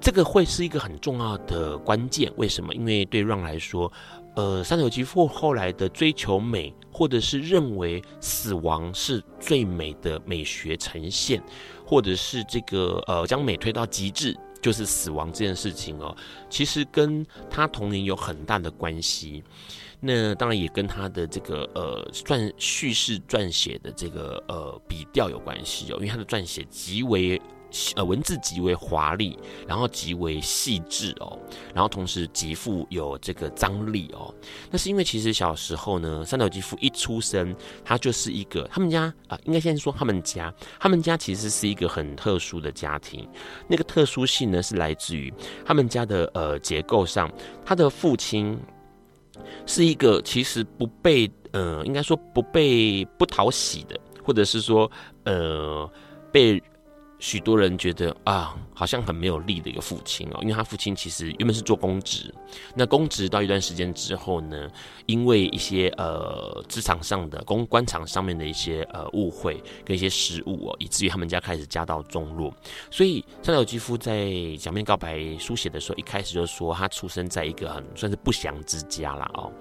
[0.00, 2.32] 这个会是一个很重要的关键。
[2.36, 2.74] 为什么？
[2.74, 3.92] 因为对让来说，
[4.34, 11.42] 呃，山岛由纪夫后来的追求美，或者是认为死亡是最美的美学呈现，
[11.86, 14.34] 或者是这个呃将美推到极致。
[14.64, 16.16] 就是死亡这件事情哦，
[16.48, 19.44] 其实跟他童年有很大的关系。
[20.00, 27.38] 那当然也跟他的这个呃撰叙事撰写的这个呃笔调有关系哦，因为他的撰写极为。
[27.96, 31.36] 呃，文字极为华丽，然后极为细致哦，
[31.74, 34.32] 然后同时极富有这个张力哦。
[34.70, 43.28] 那是因为其实小时候呢，三岛吉夫一出生，他就是一个他们家啊、应该先说他们家，他们家其实是一个很特殊的家庭。
[43.66, 45.32] 那个特殊性呢，是来自于
[45.64, 47.28] 他们家的呃结构上，
[47.64, 48.56] 他的父亲
[49.66, 54.88] 是一个其实不被呃，应该说不被不讨喜的，或者是说
[55.24, 55.90] 呃
[56.30, 56.62] 被。
[57.24, 62.34] 许多人觉得啊，好像很没有力的一个父亲哦，因为他父亲其实原本是做公职，
[62.74, 64.68] 那公职到一段时间之后呢，
[65.06, 72.52] 因为一些呃职场上的公官场上面的一些呃误会跟一些失误哦，以至于他们家开始家道中落。
[72.90, 79.52] 所以山岛由纪夫在《假面告白》书写的时候，一开始就说他出生在一个很算是不祥之家啦哦。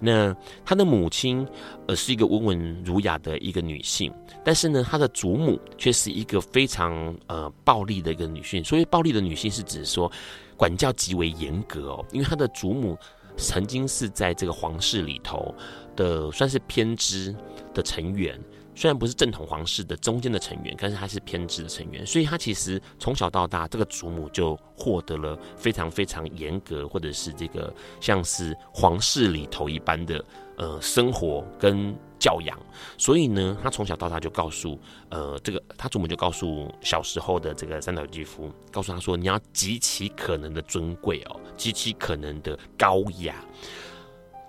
[0.00, 1.46] 那他的母亲
[1.86, 6.92] 呃是一个温文儒雅的一个女性，但是呢，他的祖母却是一个非常。
[7.26, 10.10] 呃，暴力的一个女性，所以暴力的女性是指说
[10.56, 12.96] 管教极为严格哦，因为她的祖母
[13.36, 15.54] 曾经是在这个皇室里头
[15.96, 17.34] 的算是偏执
[17.72, 18.38] 的成员，
[18.74, 30.22] 虽然不是正统皇室的中间的成员，但是她是偏执的成员，所以她其实从小到大，这个祖母就获得了非常非常严格，或者是这个像是皇室里头一般的
[30.62, 31.94] 呃生活跟。
[32.22, 32.56] 教养，
[32.96, 43.34] 所以呢，他从小到大就告诉，呃，这个他祖母就告诉小时候的这个三岛由纪夫，告诉他说，你要极其可能的尊贵哦，极其可能的高雅。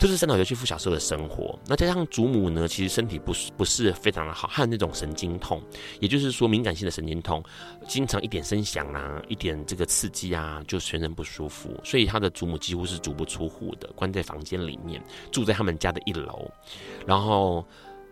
[0.03, 1.57] 就是三岛由纪夫小时候的生活。
[1.65, 5.63] 那加上祖母呢，其实身体不是不是非常的好，还有那种神经痛，
[6.01, 7.41] 也就是说敏感性的神经痛，
[7.87, 11.79] 经常一点声响啊，一点这个刺激啊，就全身不舒服。
[11.85, 16.51] 所以他的祖母几乎是足不出户的，关在房间里面，住在他们家的一楼。
[17.07, 17.65] 然后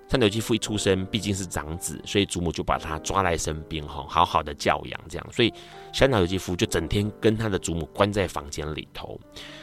[0.08, 5.28] 三岛由纪夫一出生，毕竟是长子，所以祖母就把他抓来身边，哈，好好的教养这样。
[5.30, 5.54] 所以
[5.92, 9.20] 山岛由纪夫就整天跟他的祖母关在房间里头。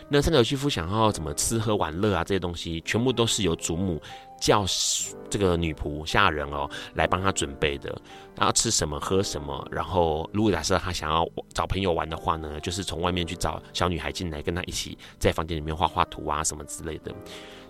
[0.08, 4.00] 那山岛由纪夫想要怎么吃喝玩乐啊，这些东西全部都是由祖母
[4.40, 4.64] 叫
[5.28, 7.94] 这个女仆下人哦来帮他准备的。
[8.36, 17.12] 他要吃什么喝什么，然后如果假设他想要找朋友玩的话呢，就是从外面去找小女孩进来跟他一起在房间里面画画图啊什么之类的。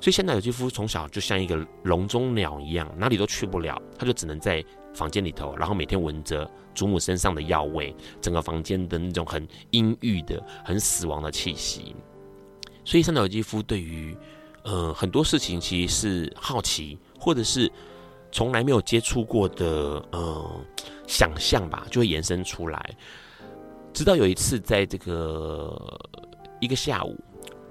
[0.00, 11.96] 所以山岛由纪夫从小就像一个笼中鸟一样，哪里都去不了，他就只能在房间里头，然后每天闻着祖母身上的药味，整个房间的那种很阴郁的、很死亡的气息。
[12.84, 14.16] 所以，三岛由纪夫对于
[14.62, 17.68] 呃很多事情其实是好奇，或者是
[18.30, 20.60] 从来没有接触过的呃
[21.08, 22.94] 想象吧，就会延伸出来。
[23.92, 25.98] 直到有一次，在这个
[26.60, 27.18] 一个下午。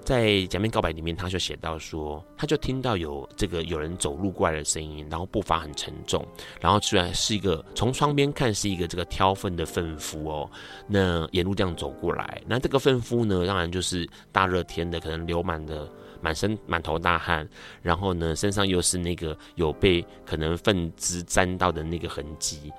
[0.08, 6.26] 在《假面告白》里面，他就写到说，他就听到有这个有人走路过来的声音，然后步伐很沉重，
[6.62, 10.50] 然后居然是一个从窗边看是一个这个挑粪的粪夫哦，
[10.86, 15.86] 那沿路这样走过来，那这个粪夫呢，当然就是大热天的，可能流满的
[16.22, 17.46] 满身满头大汗，
[17.82, 22.72] 然后呢，身上又是那个有被可能粪汁沾到的那个痕迹。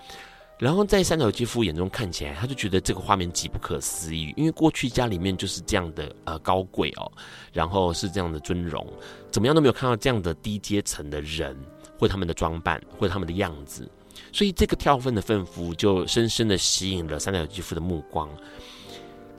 [0.59, 7.09] 然后在三岛由纪夫眼中看起来，他就觉得这个画面极不可思议，因为过去家里面就是这样的呃高贵哦，
[7.53, 8.85] 然后是这样的尊荣，
[9.31, 11.57] 怎么样都没有看到这样的低阶层的人，
[11.97, 13.89] 或他们的装扮，或他们的样子，
[14.33, 18.29] 所以这个跳粪的粪夫就深深的吸引了三岛由纪夫的目光。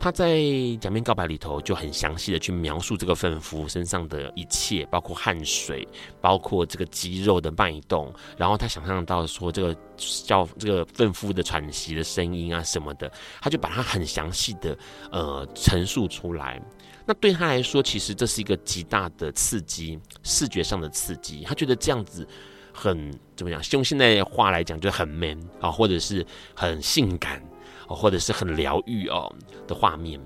[0.01, 0.37] 他在
[0.79, 5.87] 《假面告白》里头就很详细的去描述这个愤夫身上的一切，包括汗水，
[6.23, 9.77] 包括这个肌肉的脉动，然后他想象到说这个
[10.25, 14.75] 叫这个愤夫的喘息的声音啊什么的，他就把它很详细的
[15.13, 16.59] 呃陈述出来。
[17.05, 21.45] 那对他来说，其实这是一个极大的刺激，视觉上的刺激。
[21.45, 22.27] 他觉得这样子
[22.73, 23.61] 很怎么样？
[23.73, 26.25] 用现在话来讲，就很 man 啊，或者是
[26.55, 27.43] 很性感。
[27.95, 29.33] 或者是很疗愈哦
[29.67, 30.21] 的画面，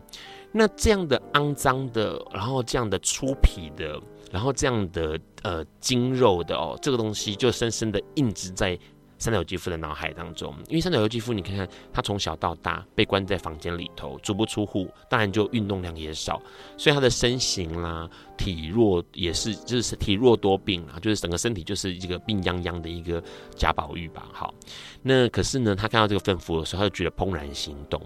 [0.53, 4.01] 那这样的肮脏的，然后这样的粗皮的，
[4.31, 8.79] 然后这样的呃筋肉的哦，这个东西就深深的印植在。
[9.25, 16.43] 三岛由纪夫的脑海当中，因为三岛由纪夫，你看看他从小到大被关在房间里头，足不出户，当然就运动量也少，
[16.77, 18.07] 所以他的身形啦、
[18.37, 23.23] 体弱也是，就是体弱多病啊，就是整个身体就是一个病殃殃的一个
[23.57, 24.29] 贾宝玉吧。
[24.31, 24.53] 好，
[25.01, 27.99] 那可是呢，他看到这个愤夫的时候，他就觉得怦然心动。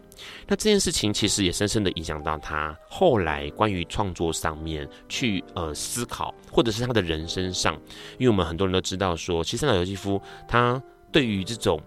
[0.46, 7.74] 那这件事情其实也深深的影响到他后来关于创作上面去呃思考，或者是他的人生上，
[8.18, 10.80] 因为我们很多人都知道说，其实三岛由纪夫他。
[11.11, 11.80] 对于这种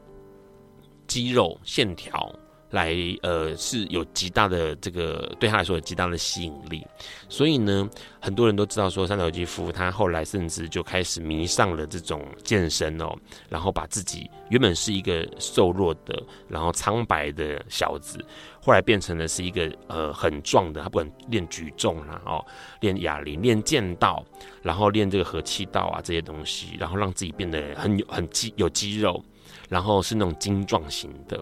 [1.08, 2.34] 肌肉线条
[2.70, 6.88] 来，呃，是有极大的这个对他来说有极大的吸引力，
[7.28, 7.90] 所以呢，
[8.22, 13.14] 很多人都知道说三岛由纪夫他后来甚至就开始迷上了这种健身哦，
[13.50, 18.24] 然后把自己原本是一个瘦弱的，然后苍白的小子，
[18.62, 22.46] 后来变成了是一个呃很壮的，他不管练举重啦哦，
[22.80, 24.24] 练哑铃、练剑道，
[24.62, 29.24] 然后练这个合气道啊这些东西，然后让自己变得很有很肌有肌肉。
[29.68, 31.42] 然后是那种精壮型的，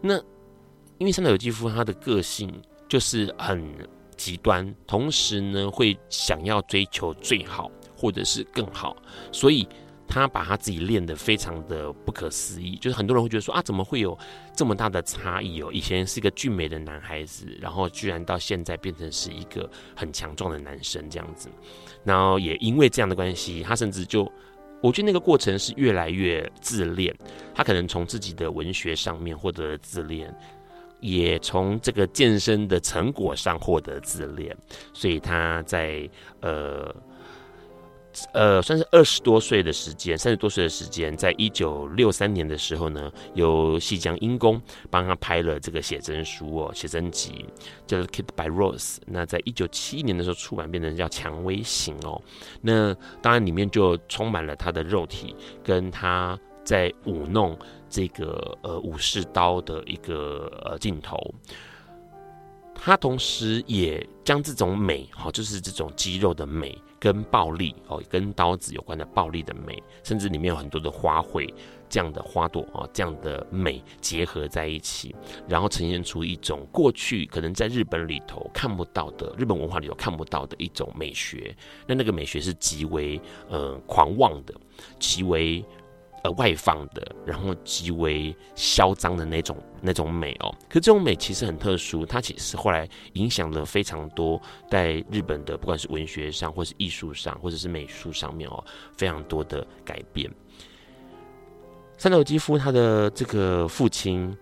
[0.00, 0.16] 那
[0.98, 2.48] 因为三岛由纪夫他的个性
[2.88, 3.74] 就是很
[4.16, 8.96] 极端，同时呢会想要追求最好或者是更好，
[9.32, 9.68] 所以
[10.08, 14.18] 他把他自己练得非常的不可思议，就是很多人会觉得说啊，怎么会有
[14.56, 15.70] 这么大的差异哦？
[15.72, 21.48] 以前是一个俊美的男孩子，然后居然到现在变成是一个很强壮的男生这样子，
[22.02, 24.26] 然后也因为这样的关系，他甚至就。
[24.80, 27.12] 我觉得那个过程是越来越自恋，
[27.52, 30.32] 他可能从自己的文学上面获得自恋，
[31.00, 34.56] 也从这个健身的成果上获得自恋，
[34.92, 36.08] 所以他在
[36.42, 36.94] 呃。
[38.32, 44.60] 呃，算是二十多岁的时间，三十多岁的时间，在一九六三年的时候呢，由细江英公
[44.90, 47.44] 帮他拍了这个写真书哦，写真集
[47.86, 48.96] 叫做《Kid by Rose》。
[49.06, 52.20] 那在一九七一年的时候出版，变成叫《蔷薇型》哦。
[52.60, 57.58] 那当然里面就充满了他的肉体，跟他在舞弄
[57.88, 61.16] 这个呃武士刀的一个呃镜头。
[62.78, 66.80] 他同时也将这种美，哈，就是这种肌肉的美。
[67.00, 71.48] 跟暴力哦，跟刀子有关的暴力的美，甚至里面有很多的花卉，
[71.88, 75.14] 这样的花朵啊，这样的美结合在一起，
[75.46, 81.56] 然后呈现出一种过去可能在日本里头看不到的，日本文化里头看不到的一种美学。
[81.86, 84.52] 那那个美学是极为呃狂妄的，
[84.98, 85.64] 极为。
[86.30, 90.54] 外放的，然后极为嚣张的那种那种美哦。
[90.68, 98.64] 可这种美其实很特殊，它其实后来影响了非常多在日本的，不管是文学上，或是艺术上，或者是美术上面哦，
[98.96, 100.30] 非常多的改变。
[101.96, 104.36] 三岛由纪夫他的这个父亲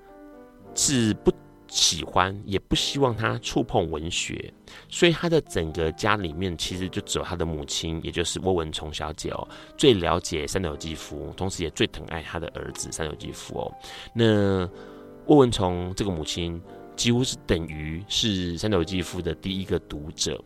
[0.74, 1.32] 是不。
[1.76, 4.50] 喜欢也不希望他触碰文学，
[4.88, 9.46] 所以他的整个家里面其实就只有他的母亲，也就是沃文从小姐哦，
[9.76, 13.74] 最了解三岛由纪夫，同时也最疼爱他的儿子三岛由纪夫哦。
[14.14, 14.66] 那
[15.26, 16.58] 沃文从这个母亲
[16.96, 20.42] 几乎是等于是三岛由纪夫的第一个读者。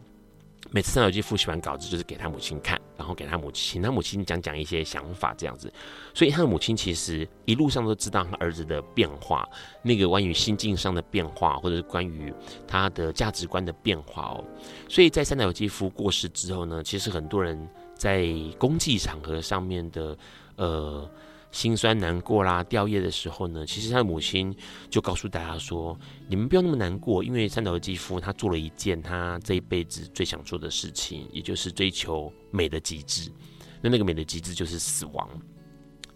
[0.72, 5.72] 每次三岛由纪夫写完稿子，就是给他母亲看，然后给他母亲，请他母亲讲讲一些想法，这样子。
[6.14, 9.48] 所以他的母亲其实一路上都知道他儿子的变化，
[9.82, 12.32] 那个关于心境上的变化，或者是关于
[12.68, 14.44] 他的价值观的变化哦。
[14.88, 20.16] 所以在三岛由纪夫过世之后呢，其实很多人在公祭场合上面的，
[20.56, 21.10] 呃。
[21.52, 24.54] 心酸难过啦，掉叶的时候呢，其实他的母亲
[24.88, 25.98] 就告诉大家说
[26.28, 33.32] ：“你们不要那么难过，因为三岛由纪夫他做了一件他这一辈子最想做的事情，也就是追求美的极致。
[33.80, 35.28] 那那个美的极致就是死亡。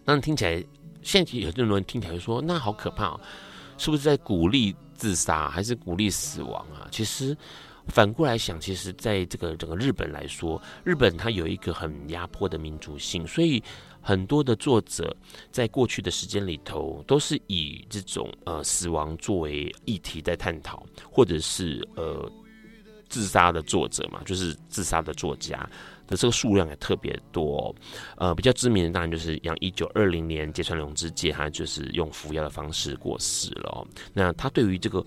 [0.04, 0.64] 那听起来，
[1.02, 3.20] 现在有很多人听起来就说：那好可怕哦，
[3.76, 6.86] 是不是在鼓励自杀，还是鼓励死亡啊？
[6.92, 7.36] 其实
[7.88, 13.60] 反过来想，其实在这个整个日本来说，日本它有一个很压迫的民族性，所以。
[14.04, 15.16] 很多的作者
[15.50, 22.30] 在过去的时间里头，都是以这种呃死亡作为议题在探讨，或者是呃
[23.08, 25.58] 自杀的作者嘛，就是自杀的作家
[26.06, 27.74] 的这个数量也特别多。
[28.16, 33.86] 呃，比较知名的当然就是像一九二零年芥川龙之介，他就是用服药的方式过世了。
[34.12, 35.02] 那他对于这个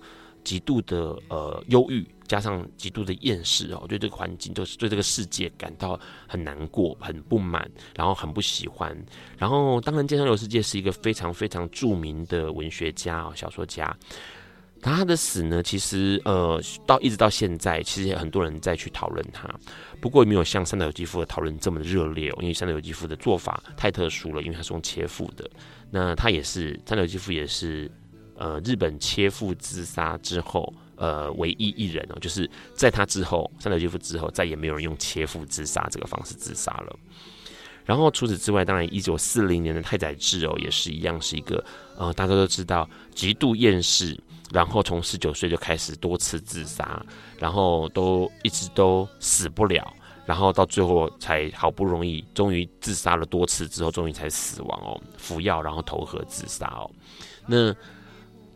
[0.48, 8.96] 极度的呃忧郁，加上极度的厌世哦，对这个环境，就是对这个世界感到很难过、很不满，然后很不喜欢。
[9.36, 13.94] 然后，当然，芥川龙之介是一个非常非常著名的文学家哦，小说家。
[14.80, 19.52] 他的死呢，其实呃，到一直到现在，其实也很多人在去讨论他。
[20.00, 25.50] 不过也没有像三岛由纪夫的讨论这么热烈，因为三岛由纪夫的做法太特殊了，因为他是用切腹的。
[25.90, 27.90] 那他也是三岛由纪夫也是
[28.38, 36.96] 呃日本切腹自杀之后呃唯一一人哦，就是在他之后，三岛由纪夫之后再也没有人用切腹自杀这个方式自杀了。
[37.84, 41.62] 然后除此之外，当然一九四零年的太宰治哦，也是一样是一个
[41.96, 44.18] 呃大家都知道极度厌世。
[44.50, 47.04] 然后从十九岁就开始多次自杀，
[47.38, 49.92] 然后都一直都死不了，
[50.24, 56.90] 然后到最后才好不容易，终于自杀了多次之后，终于才死亡哦，服药然后投河自杀哦。
[57.46, 57.76] 那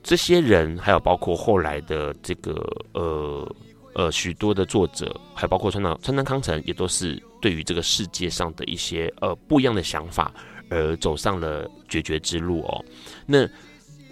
[0.03, 2.55] 这些人还有包括后来的这个
[2.93, 3.57] 呃
[3.95, 10.33] 呃许多的作者，还包括川岛川端康成，也都是对于这个世界上的一些呃不一样的想法
[10.69, 12.85] 而走上了决绝之路哦。
[13.27, 13.49] 那。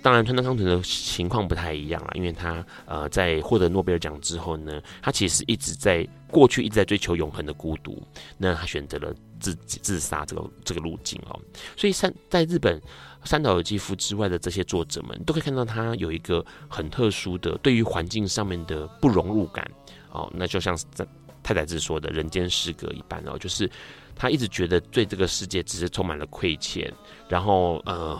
[0.02, 8.02] 当然，川端康成的情况不太一样了，因为他呃在获得诺贝尔奖之后呢，他其实一直在过去一直在追求永恒的孤独，
[8.38, 11.38] 那他选择了自自杀这个这个路径哦。
[11.76, 12.80] 所以三在日本
[13.24, 19.68] 三岛由纪夫之外的这些作者们，都可以看到他有一个很特殊的对于环境上面的不融入感
[20.10, 20.30] 哦。
[20.34, 21.06] 那就像在
[21.42, 23.70] 太宰治说的“人间失格”一般哦，就是
[24.14, 26.92] 他一直觉得对这个世界只是充满了亏欠，
[27.28, 28.18] 然后呃。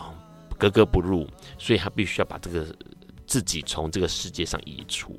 [0.59, 1.27] 格格不入，
[1.57, 2.67] 所以他必须要把这个
[3.27, 5.19] 自己从这个世界上移除。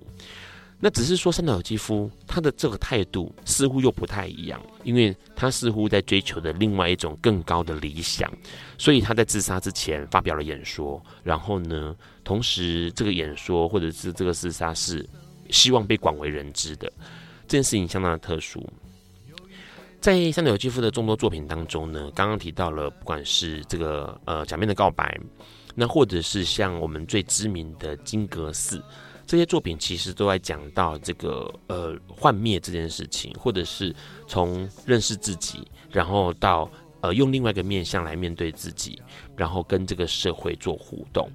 [0.83, 8.31] 那只是说三岛由纪夫他的这个态度似乎又不太一样，因为他似乎在追求的另外一种更高的理想，
[8.79, 10.99] 所以他在自杀之前发表了演说。
[11.23, 15.07] 然后呢，同时这个演说或者是这个自杀是
[15.51, 16.91] 希望被广为人知的，
[17.47, 18.67] 这件事情相当的特殊。
[19.99, 25.15] 在三岛由纪夫的众多作品当中呢，刚刚提到了，不管是这个呃《假面的告白》，
[25.75, 28.79] 那或者是像我们最知名的《金阁寺》，
[29.31, 33.95] 这些作品其实都在讲到这个呃幻灭这件事情，或者是
[34.27, 36.69] 从认识自己，然后到
[36.99, 39.01] 呃用另外一个面向来面对自己，
[39.37, 41.31] 然后跟这个社会做互动。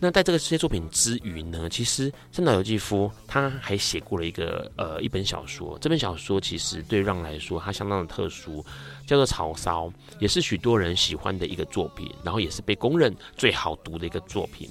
[0.00, 8.64] 那在这个这些作品之余呢，其实三岛由纪夫他还写过了一个呃一本小说，这本小说其实对让来说它相当的特殊，
[9.06, 14.66] 叫做《曹操》，也是许多人喜欢的一个作品，然后也是被公认最好读的一个作品。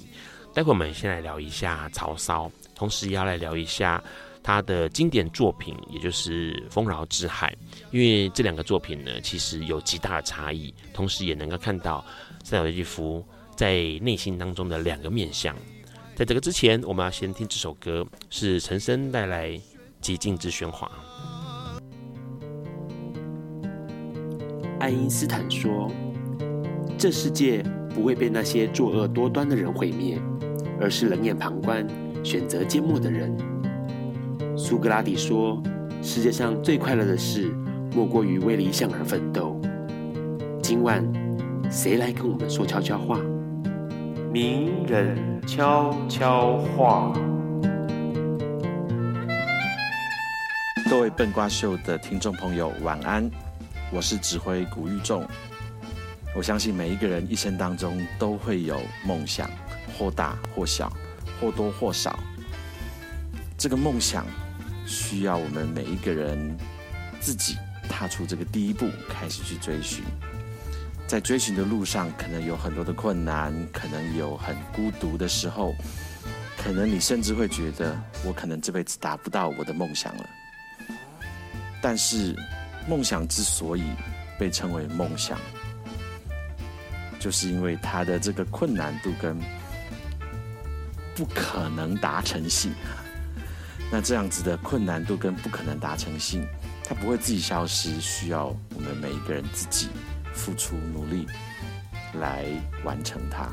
[0.58, 4.02] 待会我们先来聊一下《曹操》，同时也要来聊一下
[4.42, 7.56] 他的经典作品，也就是《丰饶之海》，
[7.92, 12.04] 因为这两个作品呢，其实有极大的差异，同时也能够看到
[12.42, 13.24] 三岛由纪夫。
[13.54, 15.54] 在内心当中的两个面向，
[16.16, 19.50] 在这个之前，我们要先听这首歌，是陈升带来
[20.02, 20.90] 《寂静之喧哗》。
[24.80, 25.88] 爱因斯坦说
[26.98, 27.62] ：“这世界
[27.94, 30.20] 不会被那些作恶多端的人毁灭，
[30.80, 31.86] 而是冷眼旁观、
[32.24, 33.36] 选择缄默的人。”
[34.56, 35.62] 苏格拉底说
[36.02, 37.52] ：“世界上最快乐的事，
[37.94, 39.60] 莫过于为理想而奋斗。”
[40.62, 41.02] 今晚，
[41.70, 43.20] 谁来跟我们说悄悄话？
[44.32, 45.16] 名人
[45.46, 47.12] 悄悄话。
[50.90, 53.30] 各位笨瓜秀的听众朋友，晚安！
[53.90, 55.24] 我是指挥古玉仲。
[56.36, 58.76] 我相信每一个人一生当中都会有
[59.06, 59.48] 梦想，
[59.98, 60.92] 或大或小，
[61.40, 62.18] 或多或少。
[63.58, 64.24] 这个梦想
[64.86, 66.56] 需要我们每一个人
[67.20, 67.56] 自己
[67.88, 70.04] 踏出这个第一步，开始去追寻。
[71.08, 75.74] 在追寻的路上，可能有很多的困难，可能有很孤独的时候，
[76.56, 80.28] 可能你甚至会觉得，我可能这辈子达不到我的梦想了。
[81.80, 82.36] 但是，
[82.86, 83.84] 梦想之所以
[84.38, 85.38] 被称为梦想，
[87.18, 89.36] 就是因为它的这个困难度跟
[91.18, 92.72] 不可能达成性。
[93.90, 96.46] 那这样子的困难度跟不可能达成性，
[96.84, 99.88] 它不会自己消失，需要我们每一个人自己。
[100.34, 101.26] 付出努力
[102.20, 102.44] 来
[102.84, 103.48] 完成它。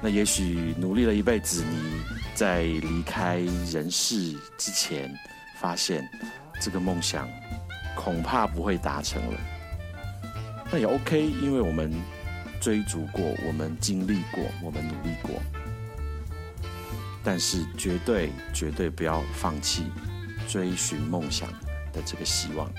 [0.00, 2.00] 那也许努力了一辈子，你
[2.34, 3.40] 在离开
[3.70, 5.14] 人世之前，
[5.60, 6.08] 发现
[6.58, 7.28] 这个梦想
[7.94, 9.38] 恐怕不会达成了。
[10.72, 11.92] 那也 OK，因为我们
[12.62, 15.32] 追逐过，我们经历过，我们努力过。
[17.22, 19.84] 但是绝对绝对不要放弃
[20.48, 21.48] 追寻梦想
[21.92, 22.70] 的这个希望。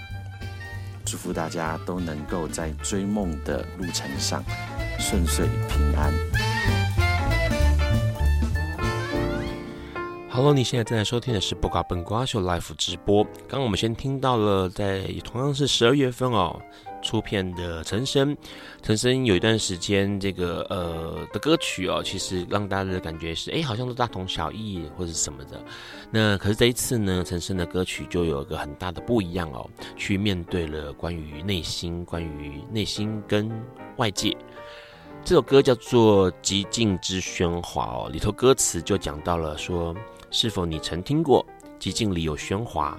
[1.05, 4.43] 祝福大家都能够在追梦的路程上
[4.99, 6.13] 顺遂平安。
[10.29, 13.23] Hello，你现在正在收听的是《播瓜本瓜秀》Live 直播。
[13.23, 16.61] 刚刚我们先听到了，在同样是十二月份哦
[17.10, 18.38] 出片的陈升。
[18.84, 25.60] 陈升有一段时间这个呃的歌曲哦，其实让大家的感觉是哎，好像都大同小异或者什么的。
[26.12, 33.49] 那可是这一次呢，陈升的歌曲就有一个很大的不一样哦，去面对了关于内心、关于内心跟
[33.97, 34.38] 外界。
[35.26, 39.95] 这首歌叫做《寂静之喧哗》哦，里头歌词就讲到了说。
[40.32, 41.43] 是否你曾听过
[41.80, 42.95] 寂静里有喧哗？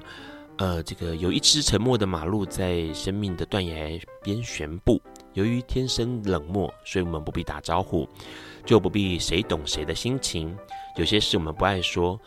[0.60, 5.00] 呃，这个有一只沉默的马路在生命的断崖边悬步。
[5.32, 8.06] 由于天生冷漠，所以我们不必打招呼，
[8.66, 10.54] 就不必谁懂谁的心情。
[10.96, 12.20] 有些事我们不爱说，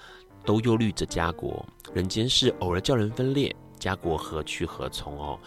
[0.44, 1.64] 都忧虑着家国。
[1.94, 5.16] 人间事偶尔叫人分裂，家国何去何从？
[5.16, 5.40] 哦，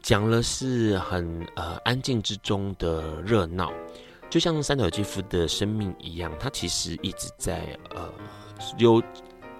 [0.00, 3.70] 讲了是很呃安静之中的热闹，
[4.30, 8.10] 就像三岛由纪夫的生命一样，他其实一直在呃。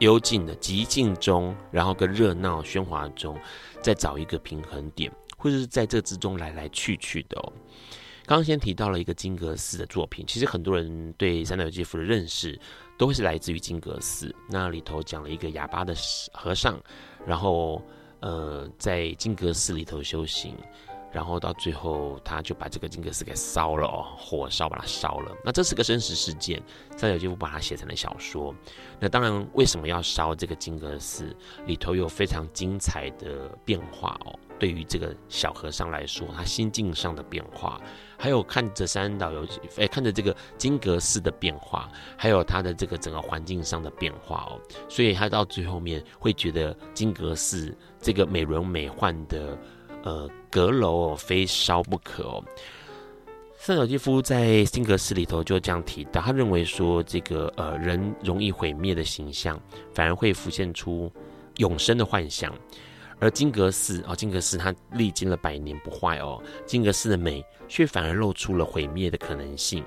[0.00, 3.38] 幽静的寂静中，然后跟热闹喧哗中，
[3.82, 7.52] 再找一个平衡点，或者是在这之中来来去去的哦。
[8.24, 12.60] 刚刚先提到了一个金阁寺的作品，其实很多人对三岛由纪夫的认识
[12.98, 14.34] 都会是来自于金阁寺。
[14.48, 15.94] 那里头讲了一个哑巴的
[16.32, 16.78] 和尚，
[17.26, 17.82] 然后
[18.20, 20.54] 呃在金阁寺里头修行。
[21.10, 25.34] 然后到最后，他就把这个金阁寺给烧了哦，火烧把它烧了。
[25.44, 26.62] 那这是个真实事件，
[26.96, 28.54] 三岛由纪夫把它写成了小说。
[29.00, 31.34] 那当然，为什么要烧这个金阁寺？
[31.66, 34.38] 里头有非常精彩的变化哦。
[34.58, 37.80] 对于这个小和尚来说，他心境上的变化，
[38.18, 44.60] 还有看着三岛由纪夫，哎，看着这个金阁寺的变化，还有他的这个整个环境上的变化哦。
[44.88, 49.56] 所以他到最后面会觉得金阁寺这个美轮美奂的。
[50.04, 52.44] 呃，阁楼哦，非烧不可哦。
[53.60, 59.60] 三岛由纪夫在金格寺里头就这样提到，他认为说，这个呃人容易毁灭的形象，
[59.92, 61.10] 反而会浮现出
[61.56, 62.54] 永生的幻想。
[63.20, 69.84] 而金阁寺哦，金阁寺它历经了百年不坏哦，金阁寺的美却反而露出了毁灭的可能性。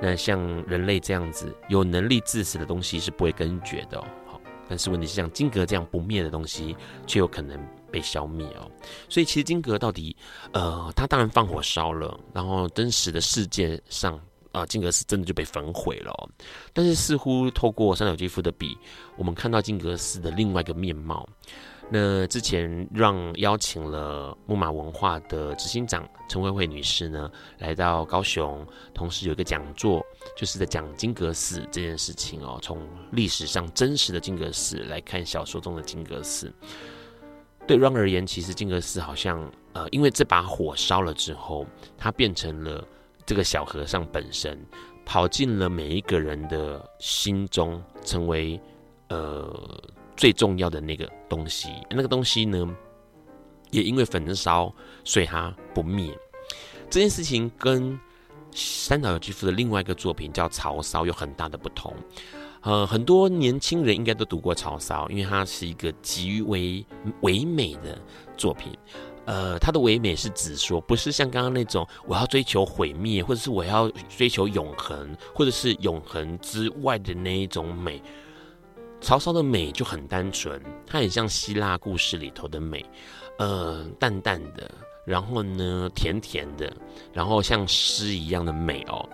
[0.00, 4.04] 那像人类这样子有能力致死的东西是不会根绝的哦。
[4.26, 6.76] 好，但是问题是像金阁这样不灭的东西，
[7.06, 7.58] 却有可能。
[7.90, 8.70] 被消灭哦，
[9.08, 10.16] 所以其实金阁到底，
[10.52, 14.14] 呃，他当然放火烧了，然后真实的世界上，
[14.52, 16.12] 啊、呃，金阁寺真的就被焚毁了、
[16.72, 18.76] 但是似乎透过三岛纪夫的笔，
[19.16, 21.28] 我们看到金阁寺的另外一个面貌。
[21.90, 28.62] 那之前让邀请了木马文化的执行长陈慧慧女士呢，来到高雄，
[28.92, 30.04] 同时有一个讲座，
[30.36, 36.52] 就是在讲金阁寺这件事情哦，从历史上真实的金阁寺来看小说中的金阁寺。
[37.68, 41.66] 对 Ron 而言，其实金阁寺好像，呃，因为这把火烧了之后，
[41.98, 42.82] 它变成了
[43.26, 44.58] 这个小和尚本身，
[45.04, 48.58] 跑进了每一个人的心中，成为
[49.10, 49.54] 呃
[50.16, 51.68] 最重要的那个东西。
[51.90, 52.66] 那个东西呢，
[53.70, 56.10] 也因为焚烧，所以它不灭。
[56.88, 58.00] 这件事情跟
[58.50, 61.94] 三岛由纪夫的另外一个作品叫《潮骚》有很大的不同。
[62.62, 66.84] 呃，很多年轻人应该都读过《曹操》，因为它是一个极为
[67.20, 67.98] 唯美的
[68.36, 68.76] 作品。
[69.26, 78.02] 呃，它的唯美是指说，不是像刚刚那种我要追求毁灭，或者是我要追求永恒，或者是永恒之外的那一种美。
[79.00, 82.84] 曹操的美就很单纯，它很像希腊故事里头的美，
[83.38, 84.68] 呃，淡淡的，
[85.04, 86.74] 然后呢，甜甜的，
[87.12, 89.08] 然后像诗一样的美哦。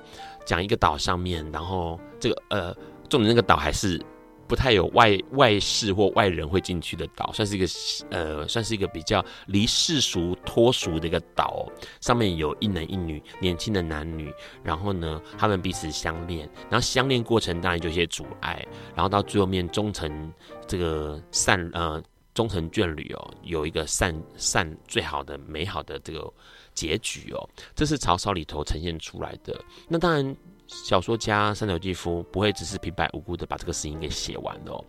[0.47, 2.75] 讲一个岛上面，然后这个呃。
[3.09, 4.01] 重点那个岛还是
[4.47, 7.67] 不太有外外事或外人会进去的岛，算是一个
[8.11, 11.67] 呃，算是一个比较离世俗脱俗的一个岛。
[12.03, 14.31] 上面有一男一女年轻的男女，
[14.63, 20.31] 然后呢，他们彼此相恋，然后相恋过程当然就有些阻碍，然后到最后面终成
[20.67, 22.03] 这个善呃
[22.35, 26.31] 终成眷侣哦，有一个善善最好的美好的这个
[26.75, 29.59] 结局哦，这是曹操里头呈现出来的。
[29.89, 30.37] 那当然。
[30.67, 34.85] 小说家三岛纪夫不会只是平白无故的把这个事情给写完的哦。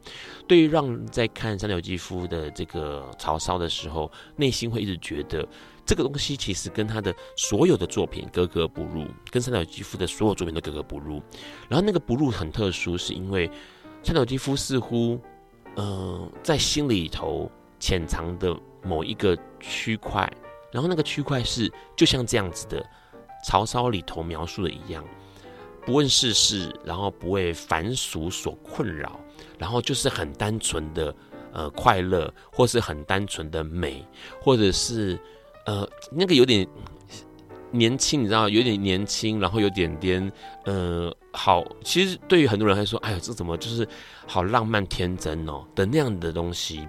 [0.48, 5.48] 对于让在看三岛纪夫的这个曹操的时候，内心会一直觉得
[5.86, 11.22] 这个东西其实跟他的所有的作品格格不入，跟三岛由纪夫的所有作品都格格不入。
[11.68, 13.52] 然后那个不入很特殊，是因为
[14.02, 15.20] 三岛由纪夫似乎，
[15.76, 20.32] 呃，在心里头潜藏的某一个区块，
[20.72, 22.84] 然后那个区块是就像这样子的
[23.46, 25.04] 曹操里头描述的一样。
[25.86, 29.20] 不问世事，然后不为凡俗所困扰，
[29.60, 31.16] 然后就是很单纯的
[31.54, 34.04] 呃快乐，或是很单纯的美，
[34.42, 35.20] 或者是
[35.66, 36.68] 呃那个有点
[37.72, 40.32] 年轻，你知道，有点年轻，然后有点点，
[40.64, 41.64] 呃，好。
[41.84, 43.88] 其实对于很多人来说，哎呀，这怎么就是
[44.26, 46.88] 好浪漫天真哦的那样的东西。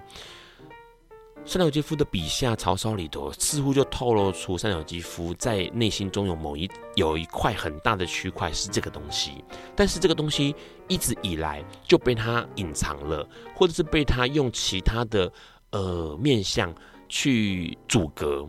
[1.47, 9.41] 三岛由纪夫的笔下，曹操里头似乎就透露出三岛由纪夫在内心中有某一有一块很大的区块是这个东西，
[9.73, 10.53] 但是这个东西
[10.89, 13.25] 一直以来就被他隐藏了，
[13.55, 15.31] 或者是被他用其他的
[15.71, 16.75] 呃面相
[17.07, 18.45] 去阻隔，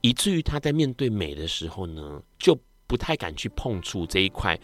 [0.00, 2.56] 以至于他在面对美的时候呢，就
[2.86, 4.56] 不太敢去碰触这一块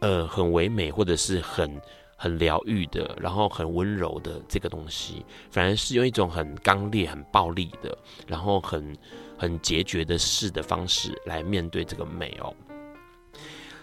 [0.00, 1.80] 呃很唯美或者是很。
[2.16, 7.96] 很疗愈的，然后很温柔的这个东西，反而是用一种很刚烈、很暴力的，
[8.26, 8.96] 然后很
[9.38, 12.52] 很决绝的事的方式来面对这个美哦。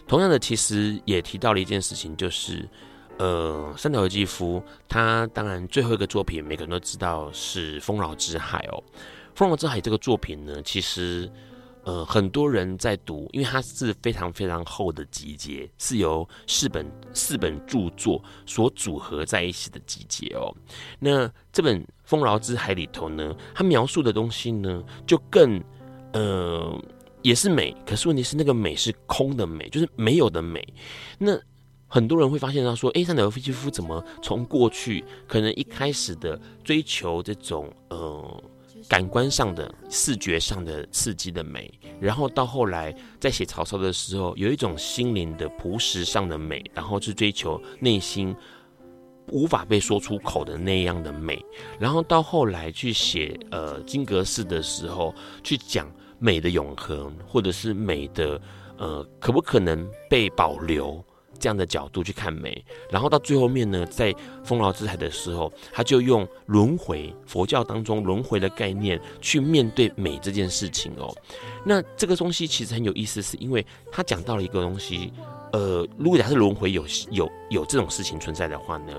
[0.08, 2.68] 同样的，其实也提到了一件事情，就是
[3.20, 8.84] 呃，三岛由纪夫他当然最后一个作品，每个人都知道是《丰饶之海》哦，
[9.36, 11.32] 《丰饶之海》这个作品呢，其实。
[11.86, 20.56] 呃，很多人在读，因为它是非常非常厚的集结，是由四本四本著作所组合在一起的集结哦。
[20.98, 25.62] 那这本《丰饶之海》里头呢，它描述的东西呢，就更
[26.14, 26.82] 呃
[27.22, 30.66] 也是美，可是问题是那个美是空的美，就是没有的美。
[31.18, 31.38] 那
[31.88, 38.44] 很多人会发现到说，哎，三岛由纪夫怎么从过去可能一开始的追求这种呃。
[38.88, 48.36] 感官上的、视觉上的刺激的美，然后到后来在写曹操的时候，有一种心灵的朴实上的美，然后去追求内心
[49.30, 51.44] 无法被说出口的那样的美，
[51.80, 55.14] 然后到后来去写呃金阁寺的时候，
[55.44, 58.40] 去讲美的永恒，或者是美的
[58.78, 61.04] 呃可不可能被保留。
[61.44, 64.16] 这样的角度去看美，然后到最后面呢，在
[64.46, 71.14] 丰饶之海的时候，他就用轮回，佛教当中轮回的概念去面对美这件事情哦。
[71.66, 75.12] 那这个东西其实很有意思，是因为他讲到了一个东西，
[75.52, 78.94] 呃，如果假设轮回有有有这种事情存在的话呢，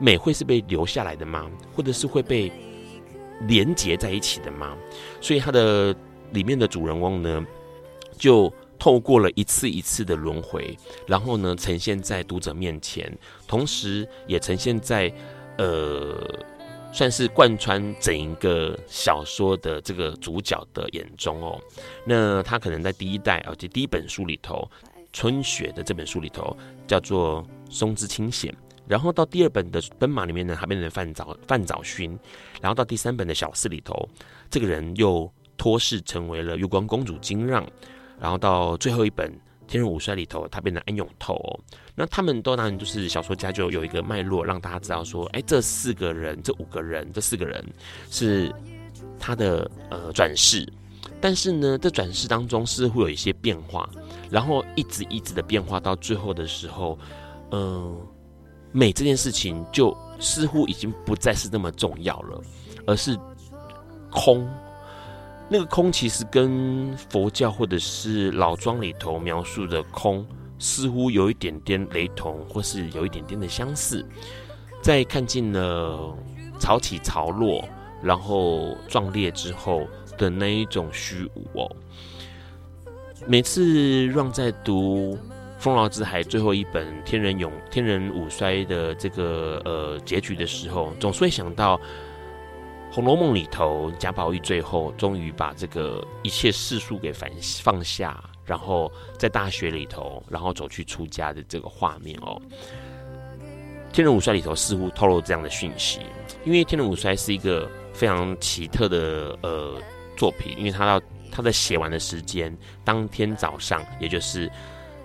[0.00, 1.48] 美会是被留下来的吗？
[1.76, 2.50] 或者是会被
[3.42, 4.76] 连结在一起的吗？
[5.20, 5.94] 所以他的
[6.32, 7.46] 里面的主人翁呢，
[8.18, 8.52] 就。
[8.84, 10.76] 透过了一次一次的轮回，
[11.06, 13.10] 然后呢，呈现在读者面前，
[13.48, 15.10] 同时也呈现在
[15.56, 16.14] 呃，
[16.92, 21.58] 算是贯穿整一个小说的这个主角的眼中哦。
[22.04, 24.70] 那他可能在第一代，而且第一本书里头，
[25.14, 26.54] 《春雪》的这本书里头
[26.86, 28.54] 叫做松之清显，
[28.86, 32.14] 然后到第二本的《奔马》里面呢，他变成范早范早薰，
[32.60, 34.06] 然后到第三本的小四里头，
[34.50, 37.66] 这个人又托世成为了月光公主金让。
[38.24, 39.30] 然后到最后一本
[39.66, 41.60] 《天人五衰》里头，他变成安永透哦。
[41.94, 47.62] 那他们都当然就是小说家就有一个脉络，让大家知道说，哎，这四个人、这五个人、这四个人
[48.10, 48.50] 是
[49.20, 50.66] 他的呃转世。
[51.20, 53.86] 但是呢，这转世当中似乎有一些变化，
[54.30, 56.98] 然后一直一直的变化到最后的时候，
[57.50, 57.94] 嗯、
[58.72, 62.40] 美这件事情就似乎已经不再是那么重要了，
[62.86, 63.14] 而是
[64.10, 64.48] 空。
[65.54, 70.26] 那个空其实跟佛教或者是老庄里头描述的空
[70.58, 74.04] 似乎有一点点雷同，或是有一点点的相似。
[74.82, 76.12] 在看尽了
[76.58, 77.64] 潮起潮落，
[78.02, 79.86] 然后壮烈之后
[80.18, 81.70] 的那一种虚无哦。
[83.24, 85.16] 每次让在读
[85.60, 91.76] 《丰饶之海》最后一本《天人永天人五衰》的这个呃结局的时候，总是会想到。
[92.94, 97.28] 《红楼梦》里头，贾宝玉最后终于把这个一切世俗给放
[97.60, 98.88] 放下，然后
[99.18, 102.40] 在大学里头，然后走去出家的这个画面哦。
[103.92, 106.02] 《天人五衰》里头似乎透露这样的讯息，
[106.44, 109.76] 因为《天人五衰》是一个非常奇特的呃
[110.16, 114.48] 作品，因为他要他在写完的时间，当天早上，也就是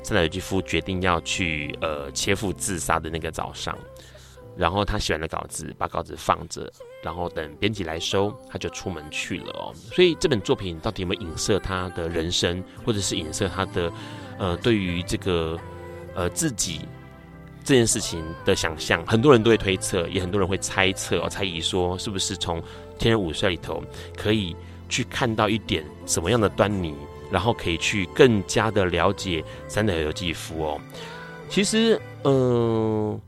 [0.04, 3.76] 三岛由纪夫决定要去呃切腹自杀的那个早上。
[4.56, 6.72] 然后他写完了稿子，把稿子放着，
[7.02, 9.74] 然后等编辑来收，他就出门去了哦。
[9.92, 13.92] 所以这本作品到底有没有影射他的人生，或者是影射他的
[14.38, 15.58] 呃对于这个
[16.14, 16.82] 呃自己
[17.64, 19.06] 这件事情的想象？
[19.06, 22.60] 很多人都会推测，也很多人会猜测哦，猜疑说是不是从
[22.98, 23.84] 《天人五帅》里头
[24.18, 24.56] 可以
[24.88, 26.94] 去看到一点什么样的端倪，
[27.32, 30.82] 然后可以去更加的了解三岛由纪夫哦。
[31.50, 33.22] 其实，嗯、呃。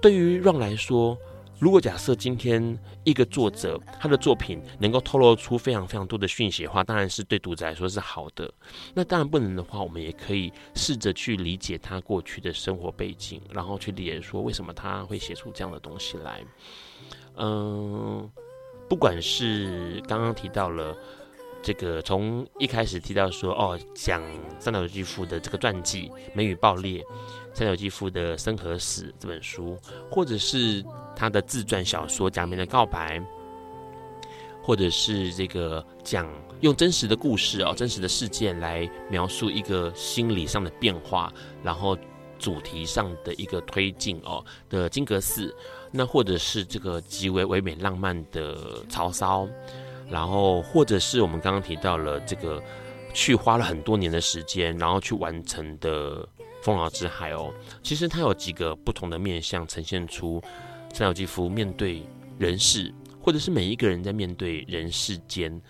[0.00, 1.18] 对于让来说，
[1.58, 8.52] 如果假设今天一个作者他的作品能够透露出非常非常多的讯息的话，当然是对读者来说是好的。
[8.94, 16.44] 那当然不能的话，我们也可以试着去理解他过去的生活背景，然后去理解说为什么他会写出这样的东西来。
[17.36, 18.30] 嗯，
[18.88, 20.96] 不管是刚刚提到了
[21.60, 24.22] 这个从一开始提到说，哦，讲
[24.58, 27.02] 三岛由纪夫的这个传记《梅雨爆裂》，
[27.52, 29.76] 三岛由纪夫的《生和死》这本书，
[30.10, 30.84] 或者是
[31.14, 33.18] 他的自传小说《假面的告白》，
[34.62, 36.26] 或者是这个讲
[36.60, 41.32] 用真实的故事哦，真实的事件来描述一个心理上的变化，
[41.62, 41.98] 然后
[42.38, 45.54] 主题上的一个推进哦的金阁寺，
[45.90, 49.46] 那或者是这个极为唯美浪漫的曹骚。
[50.10, 52.62] 然后，或者是我们刚刚提到了这个，
[53.12, 56.22] 去花了很多年的时间，然后去完成的
[56.62, 57.52] 《丰饶之海》哦。
[57.82, 60.42] 其实它有几个不同的面向，呈现出
[60.94, 62.02] 三岛由纪夫面对
[62.38, 62.90] 人世，
[63.20, 65.60] 或者是每一个人在面对人世间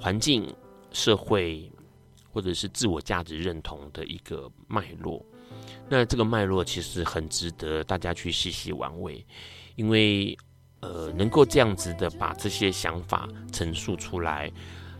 [0.00, 0.52] 环境、
[0.90, 1.70] 社会，
[2.32, 5.24] 或者是自我价值认同的一个脉络。
[5.88, 9.24] 那这个脉络其实很值得大家去细细玩味，
[9.76, 10.36] 因为。
[10.80, 14.50] 呃，能够这样子的把这些想法陈述出来，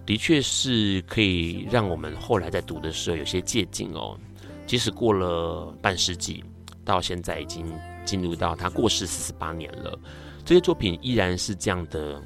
[0.05, 4.19] 的确是可以让我们后来在读的时候有些借鉴哦。
[4.67, 6.45] 即使过了半世纪，
[6.85, 7.67] 到现在已经
[8.05, 9.99] 进入到他过世四十八年了，
[10.45, 12.23] 这些作品依然是这样的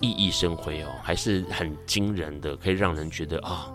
[0.00, 3.70] 熠熠生辉哦，还是很惊人的，可以让人觉得啊、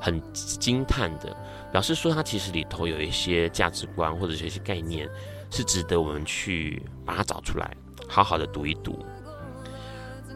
[0.00, 1.34] 很惊叹的，
[1.72, 5.08] 表示说他其实里头有一些价值观或者是一些概念，
[5.50, 7.74] 是值得我们去把它找出来。
[8.08, 9.04] 好好的读一读，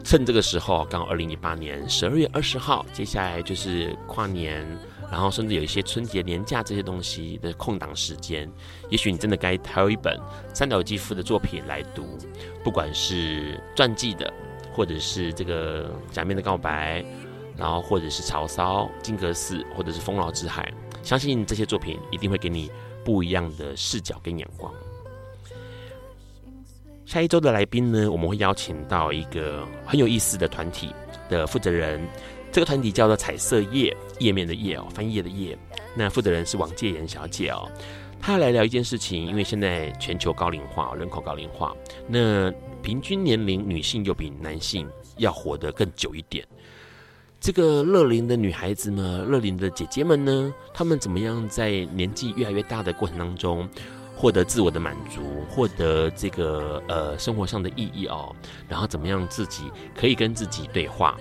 [0.03, 4.65] 趁这个时候，刚好二零一八年十二月二十号，接下来就是跨年，
[5.11, 8.51] 然后甚至有一些春节年假这些东西的空档时间，
[8.89, 10.19] 也许你真的该挑一本
[10.53, 12.17] 三岛由纪夫的作品来读，
[12.63, 14.33] 不管是传记的，
[14.73, 17.03] 或者是这个假面的告白，
[17.55, 20.71] 然后或者是曹骚、金阁寺，或者是丰饶之海，
[21.03, 22.71] 相信这些作品一定会给你
[23.03, 24.73] 不一样的视角跟眼光。
[27.09, 30.93] 下一周的来宾呢，我们会邀请到一个很有意思的团体
[31.27, 31.99] 的负责人。
[32.51, 35.57] 这个团体叫做彩色页，页面的页哦，翻页的页。
[35.95, 37.67] 那负责人是王介妍小姐哦。
[38.21, 41.75] 她来聊一件事情，因为现在全球高龄化，人口高龄化，
[42.07, 42.51] 那
[42.83, 44.87] 平均年龄女性又比男性
[45.17, 46.45] 要活得更久一点。
[47.39, 53.67] 这个乐龄的女孩子呢，乐龄的姐姐们呢，她们怎么样在年纪越来越大的过程当中，
[54.19, 58.35] 获得自我的满足，获得这个呃生活上的意义哦，
[58.67, 59.63] 然后怎么样自己
[59.95, 61.15] 可以跟自己对话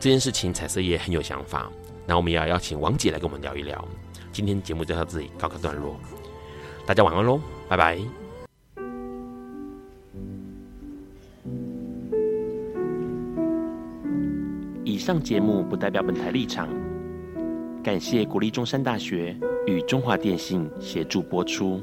[0.00, 1.70] 这件事情，彩色也很有想法。
[2.04, 3.86] 那我们也要邀请王姐来跟我们聊一聊。
[4.32, 5.94] 今天节目就到这里告个段落，
[6.84, 8.00] 大家晚安喽，拜拜。
[14.82, 16.68] 以上节目不代表本台立场，
[17.80, 19.36] 感谢国立中山大学
[19.68, 21.80] 与中华电信协助播出。